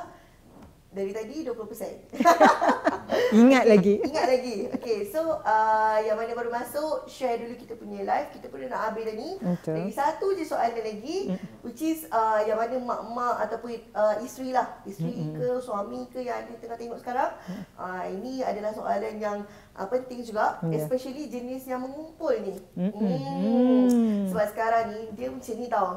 [0.91, 2.18] dari tadi 20%.
[3.47, 4.03] Ingat lagi.
[4.03, 4.57] Ingat lagi.
[4.74, 8.34] Okay, so uh, yang mana baru masuk, share dulu kita punya live.
[8.34, 9.30] Kita pun nak habis dah ni.
[9.38, 9.70] Okay.
[9.70, 11.62] Lagi satu je soalan lagi, mm.
[11.62, 14.82] which is uh, yang mana mak-mak ataupun uh, isteri lah.
[14.82, 15.38] Isteri mm-hmm.
[15.38, 17.30] ke, suami ke yang ada tengah tengok sekarang.
[17.47, 17.62] Mm.
[17.78, 19.38] Uh, ini adalah soalan yang
[19.78, 20.59] uh, penting juga.
[20.66, 20.82] Yeah.
[20.82, 22.59] Especially jenis yang mengumpul ni.
[22.74, 23.14] Mm-hmm.
[23.30, 24.26] Hmm.
[24.26, 25.91] Sebab sekarang ni, dia macam ni tau.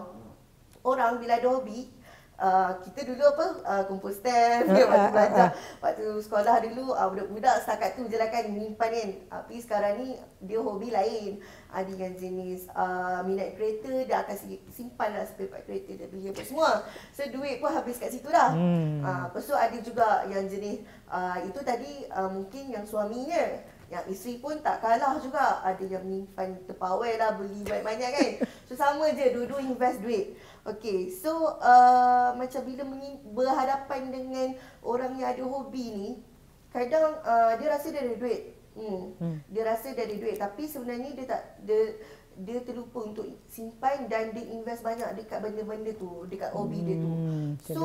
[0.86, 1.90] Orang bila ada hobi,
[2.44, 5.48] Uh, kita dulu apa uh, kumpul stamp uh, waktu uh, belajar.
[5.48, 5.80] uh, uh.
[5.80, 8.52] waktu sekolah dulu uh, budak-budak setakat tu je lah kan.
[8.52, 11.40] Menyimpan kan tapi sekarang ni dia hobi lain.
[11.72, 14.36] Uh, yang jenis uh, minat kereta dia akan
[14.70, 16.84] simpan lah spare part kereta dia beli apa semua.
[17.16, 19.08] So duit pun habis kat situ dah hmm.
[19.08, 23.64] uh, lepas tu ada juga yang jenis uh, itu tadi uh, mungkin yang suaminya
[23.94, 28.30] yang isteri pun tak kalah juga ada yang menyimpan terpawai lah beli banyak-banyak kan
[28.68, 30.34] so sama je dua-dua invest duit
[30.64, 32.88] Okay, so uh, macam bila
[33.36, 36.10] berhadapan dengan orang yang ada hobi ni,
[36.72, 38.56] kadang uh, dia rasa dia ada duit.
[38.72, 39.12] Hmm.
[39.20, 39.38] hmm.
[39.52, 42.00] Dia rasa dia ada duit tapi sebenarnya dia tak dia
[42.34, 46.88] dia terlupa untuk simpan dan dia invest banyak dekat benda-benda tu, dekat hobi hmm.
[46.88, 47.12] dia tu.
[47.12, 47.84] Hmm, so,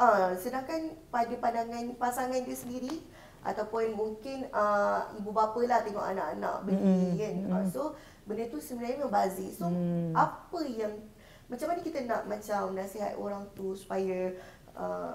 [0.00, 3.04] uh, sedangkan pada pandangan pasangan dia sendiri
[3.46, 7.14] ataupun mungkin uh, ibu bapa lah tengok anak-anak beli hmm.
[7.14, 7.34] kan.
[7.46, 7.82] Uh, so
[8.26, 9.54] benda tu sebenarnya membazir.
[9.54, 10.10] So hmm.
[10.18, 10.98] apa yang
[11.46, 14.34] macam mana kita nak macam nasihat orang tu supaya
[14.74, 15.14] uh,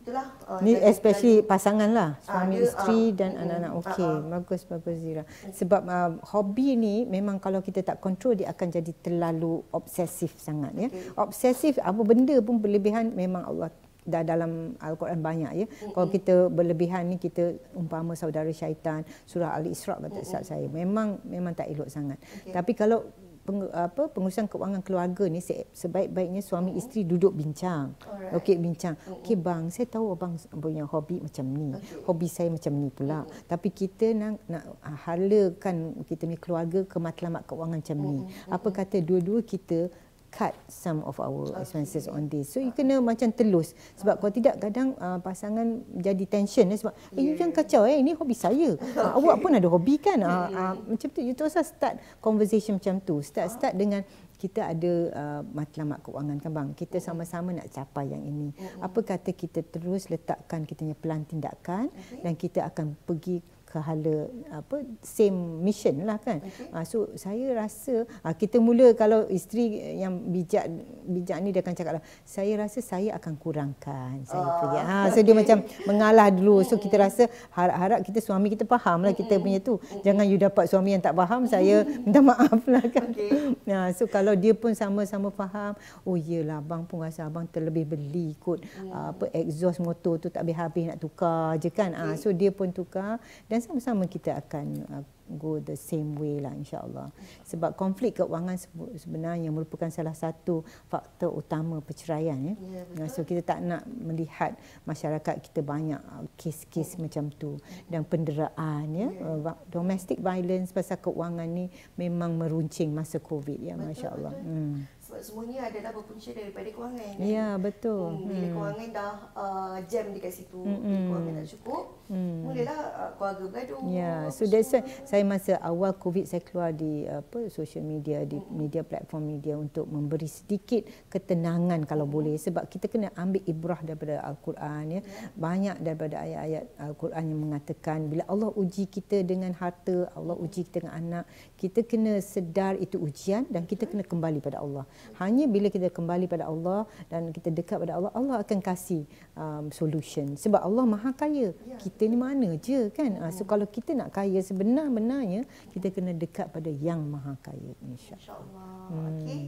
[0.00, 4.08] itulah uh, ni especially pasangan lah ah, suami uh, isteri uh, dan uh, anak-anak okey
[4.08, 4.20] uh, uh.
[4.32, 8.92] bagus bagus Zira sebab uh, hobi ni memang kalau kita tak kontrol dia akan jadi
[9.04, 11.12] terlalu obsesif sangat ya okay.
[11.20, 13.68] obsesif apa benda pun berlebihan memang Allah
[14.06, 15.66] dah dalam al-Quran banyak ya.
[15.66, 15.92] Mm-hmm.
[15.92, 20.44] Kalau kita berlebihan ni kita umpama saudara syaitan surah al-Isra kata mm-hmm.
[20.44, 22.16] saya memang memang tak elok sangat.
[22.20, 22.52] Okay.
[22.54, 23.04] Tapi kalau
[23.44, 26.80] peng, apa pengurusan keuangan keluarga ni sebaik-baiknya suami mm-hmm.
[26.80, 27.96] isteri duduk bincang.
[28.36, 28.94] Okey bincang.
[28.96, 29.14] Mm-hmm.
[29.20, 31.76] Okey bang, saya tahu abang punya hobi macam ni.
[31.76, 32.04] Okay.
[32.06, 33.24] Hobi saya macam ni pula.
[33.24, 33.48] Mm-hmm.
[33.48, 34.64] Tapi kita nak nak
[35.08, 38.18] halakan kita ni keluarga ke matlamat keuangan macam ni.
[38.24, 38.54] Mm-hmm.
[38.54, 39.90] Apa kata dua-dua kita
[40.30, 42.14] cut some of our expenses okay.
[42.16, 42.54] on this.
[42.54, 46.94] So you kena macam telus sebab kalau tidak kadang uh, pasangan jadi tension eh, sebab
[47.12, 47.18] yeah.
[47.18, 48.78] eh you jangan kacau eh ini hobi saya.
[49.02, 50.22] uh, awak pun ada hobi kan?
[50.22, 53.20] Uh, uh, macam tu you terus start conversation macam tu.
[53.20, 54.06] Start start dengan
[54.40, 56.68] kita ada uh, matlamat keuangan kan bang.
[56.72, 58.56] Kita sama-sama nak capai yang ini.
[58.80, 61.92] Apa kata kita terus letakkan kita punya pelan tindakan
[62.24, 66.42] dan kita akan pergi ke hala apa same mission lah kan.
[66.42, 66.66] Okay.
[66.74, 70.66] Uh, so saya rasa uh, kita mula kalau isteri yang bijak
[71.06, 74.58] bijak ni dia akan cakap lah saya rasa saya akan kurangkan saya oh.
[74.58, 74.78] pergi.
[74.82, 76.66] Ha so dia macam mengalah dulu.
[76.66, 79.78] So kita rasa harap-harap kita suami kita faham lah kita punya tu.
[80.02, 83.14] Jangan you dapat suami yang tak faham saya minta maaf lah kan.
[83.14, 83.54] Okay.
[83.70, 88.34] Uh, so kalau dia pun sama-sama faham oh iyalah abang pun rasa abang terlebih beli
[88.42, 88.58] kot
[88.90, 91.94] uh, apa exhaust motor tu tak habis-habis nak tukar je kan.
[91.94, 92.02] Okay.
[92.02, 95.04] Uh, so dia pun tukar dan dan sama-sama kita akan uh,
[95.36, 97.12] go the same way lah insyaAllah.
[97.44, 98.56] Sebab konflik keuangan
[98.96, 102.40] sebenarnya merupakan salah satu faktor utama perceraian.
[102.40, 102.56] Ya.
[102.96, 104.56] Ya, so kita tak nak melihat
[104.88, 107.04] masyarakat kita banyak uh, kes-kes oh.
[107.04, 107.60] macam tu.
[107.84, 109.12] Dan penderaan, ya.
[109.12, 109.44] Yeah.
[109.44, 111.68] Uh, domestic violence pasal keuangan ni
[112.00, 113.60] memang meruncing masa COVID.
[113.60, 114.32] ya Masya Allah.
[114.40, 114.88] Hmm.
[115.04, 117.12] Sebab semuanya adalah berpunca daripada kewangan.
[117.20, 117.28] kan?
[117.28, 118.08] Ya, betul.
[118.08, 120.80] Hmm, bila kewangan dah uh, jam dekat situ, hmm.
[120.80, 122.38] bila kewangan tak cukup, hmm.
[122.42, 123.78] mulalah uh, keluarga bergaduh.
[123.86, 128.42] Ya, so that's why saya masa awal COVID saya keluar di apa social media di
[128.50, 134.20] media platform media untuk memberi sedikit ketenangan kalau boleh sebab kita kena ambil ibrah daripada
[134.26, 135.00] al-Quran ya.
[135.38, 140.84] Banyak daripada ayat-ayat al-Quran yang mengatakan bila Allah uji kita dengan harta, Allah uji kita
[140.84, 144.84] dengan anak, kita kena sedar itu ujian dan kita kena kembali pada Allah.
[145.22, 149.04] Hanya bila kita kembali pada Allah dan kita dekat pada Allah, Allah akan kasih
[149.36, 150.34] um, solution.
[150.34, 151.52] Sebab Allah Maha Kaya.
[151.76, 153.10] Kita ni mana je kan?
[153.20, 155.44] Uh, so kalau kita nak kaya sebenar-benarnya,
[155.74, 158.72] kita kena dekat pada Yang Maha Kaya insya InsyaAllah.
[158.88, 159.20] Hmm.
[159.20, 159.42] Okay.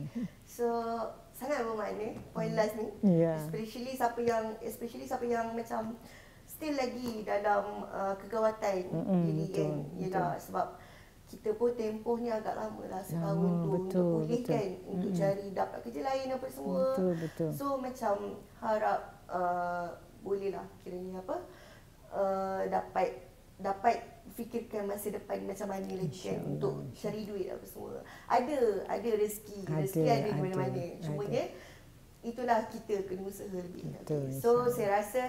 [0.45, 0.67] So,
[1.33, 2.89] sangat bermakna point last ni.
[3.05, 3.39] Ya.
[3.41, 5.97] Especially siapa yang especially siapa yang macam
[6.45, 9.73] still lagi dalam uh, kegawatan Mm-mm, diri betul, kan.
[9.99, 10.67] Yalah sebab
[11.33, 14.53] kita pun tempohnya agak lama lah setahun Lama, tu betul, untuk pulih betul.
[14.53, 16.85] kan untuk cari dapat kerja lain apa semua.
[16.93, 17.51] Betul, betul.
[17.57, 18.15] So macam
[18.61, 19.01] harap
[19.33, 19.87] uh,
[20.21, 21.37] bolehlah kiranya apa
[22.13, 23.09] uh, dapat
[23.59, 23.97] dapat
[24.33, 28.01] fikirkan masa depan macam mana lagi kan untuk cari duit apa semua.
[28.27, 30.71] Ada ada rezeki, Ada, rezeki ada di ada, mana-mana.
[30.73, 30.87] ada.
[31.05, 31.45] Cumanya
[32.23, 33.83] itulah kita kena usaha lebih.
[33.93, 34.39] Betul, Okay.
[34.39, 35.23] So saya rasa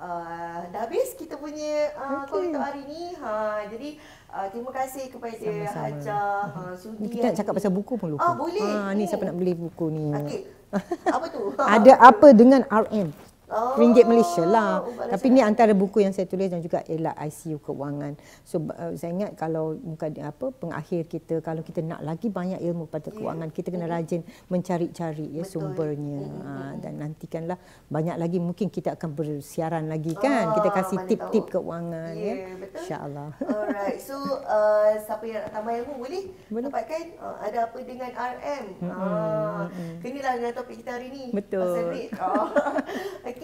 [0.00, 2.48] uh, dah habis kita punya uh, okay.
[2.48, 3.12] untuk hari ni.
[3.20, 3.88] Ha jadi
[4.32, 5.84] uh, terima kasih kepada Sama-sama.
[5.84, 6.98] Haja ha, Sudi.
[7.04, 8.24] Ni kita nak cakap pasal buku pun lupa.
[8.24, 8.64] Ah, boleh.
[8.64, 9.10] Ha, ni Hmm.
[9.12, 10.06] siapa nak beli buku ni.
[10.12, 10.42] Okey.
[11.16, 11.40] Apa tu?
[11.56, 13.08] Ada apa dengan RM?
[13.48, 14.84] Oh, Ringgit Malaysia lah.
[14.84, 18.12] oh, Tapi ni antara buku yang saya tulis dan juga ialah ICU keuangan.
[18.44, 22.84] So uh, saya ingat kalau bukan apa pengakhir kita kalau kita nak lagi banyak ilmu
[22.92, 24.20] pada keuangan kita kena rajin
[24.52, 25.64] mencari-cari ya Betul.
[25.64, 26.20] sumbernya.
[26.44, 27.56] Ha, dan nantikanlah
[27.88, 30.52] banyak lagi mungkin kita akan bersiaran lagi kan.
[30.52, 31.64] Ah, kita kasih tip-tip tahu.
[31.64, 32.36] keuangan Ya, ya.
[32.60, 32.80] betul.
[32.84, 33.28] Insya-Allah.
[33.48, 33.98] Alright.
[34.04, 36.22] So uh, siapa yang nak tambah ilmu boleh,
[36.52, 36.68] Boleh.
[36.68, 38.64] dapatkan uh, ada apa dengan RM.
[38.84, 39.62] Ah,
[40.04, 41.24] kenalah dengan topik kita hari ni.
[41.32, 41.64] Betul.
[41.64, 42.10] Pasal duit.
[42.18, 42.50] Oh.
[43.30, 43.37] okay.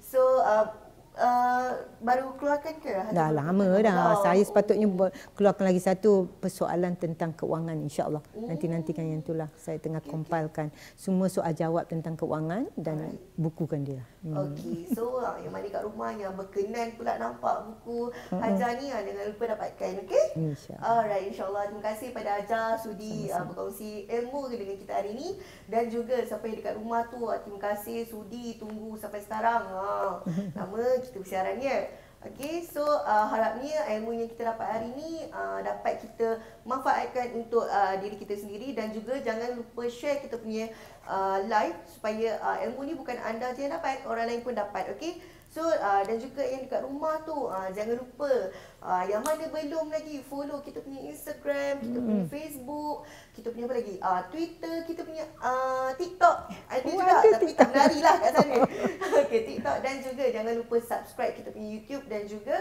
[0.00, 0.70] So uh,
[1.16, 1.68] uh,
[2.00, 2.92] baru keluarkan ke?
[3.12, 4.20] Dah lama dah.
[4.22, 4.86] Saya sepatutnya
[5.34, 8.22] keluarkan lagi satu persoalan tentang keuangan insya-Allah.
[8.36, 9.48] Nanti nantikan yang itulah.
[9.56, 14.02] Saya tengah compilekan semua soal jawab tentang keuangan dan bukukan dia.
[14.26, 14.52] Hmm.
[14.52, 19.26] Okey, so uh, yang mana kat rumah yang berkenan pula nampak buku Hajar ni jangan
[19.30, 20.26] lupa dapatkan, okey?
[20.34, 20.82] Insya-Allah.
[20.82, 21.62] Alright, insyaAllah.
[21.70, 25.28] Terima kasih pada Hajar sudi uh, berkongsi ilmu dengan kita hari ini.
[25.70, 29.62] Dan juga siapa yang dekat rumah tu, uh, terima kasih sudi tunggu sampai sekarang.
[29.62, 30.26] Ha,
[30.58, 32.06] lama kita bersiarannya.
[32.26, 37.62] Okay, so uh, harapnya ilmu yang kita dapat hari ini uh, dapat kita manfaatkan untuk
[37.70, 40.66] uh, diri kita sendiri dan juga jangan lupa share kita punya
[41.06, 44.90] uh, live supaya uh, ilmu ni bukan anda je yang dapat, orang lain pun dapat.
[44.98, 45.22] Okay,
[45.54, 48.50] so uh, dan juga yang dekat rumah tu uh, jangan lupa
[48.86, 53.02] uh, yang mana belum lagi follow kita punya Instagram, kita punya Facebook,
[53.34, 53.94] kita punya apa lagi?
[53.98, 56.36] Uh, Twitter, kita punya uh, TikTok.
[56.70, 58.54] Ada Oh, juga ada tapi tak berlari lah kat sana.
[59.26, 62.56] okay, TikTok dan juga jangan lupa subscribe kita punya YouTube dan juga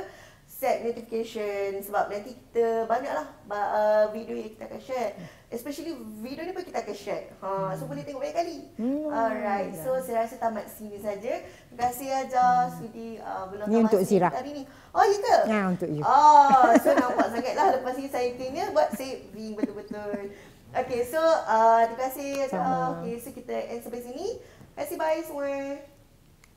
[0.55, 5.11] set notification sebab nanti kita banyaklah ba- uh, video yang kita akan share.
[5.45, 7.27] Especially video ni pun kita akan share.
[7.37, 8.57] Ha, so boleh tengok banyak kali.
[8.75, 9.75] Hmm, Alright.
[9.75, 11.43] So saya rasa tamat sini saja.
[11.43, 13.67] Terima kasih Aja sudi uh, Hmm.
[13.67, 14.31] Ni untuk Zira.
[14.31, 14.63] hari ni.
[14.89, 15.35] Oh, ya ke?
[15.45, 15.99] Ya, untuk you.
[16.01, 20.31] Oh, so nampak sangat lah lepas ni saya kena buat saving betul-betul.
[20.71, 22.59] Okay, so uh, terima kasih Aja.
[22.95, 24.39] Okay, so kita end sampai sini.
[24.71, 25.51] Terima kasih, bye semua.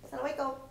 [0.00, 0.67] Assalamualaikum.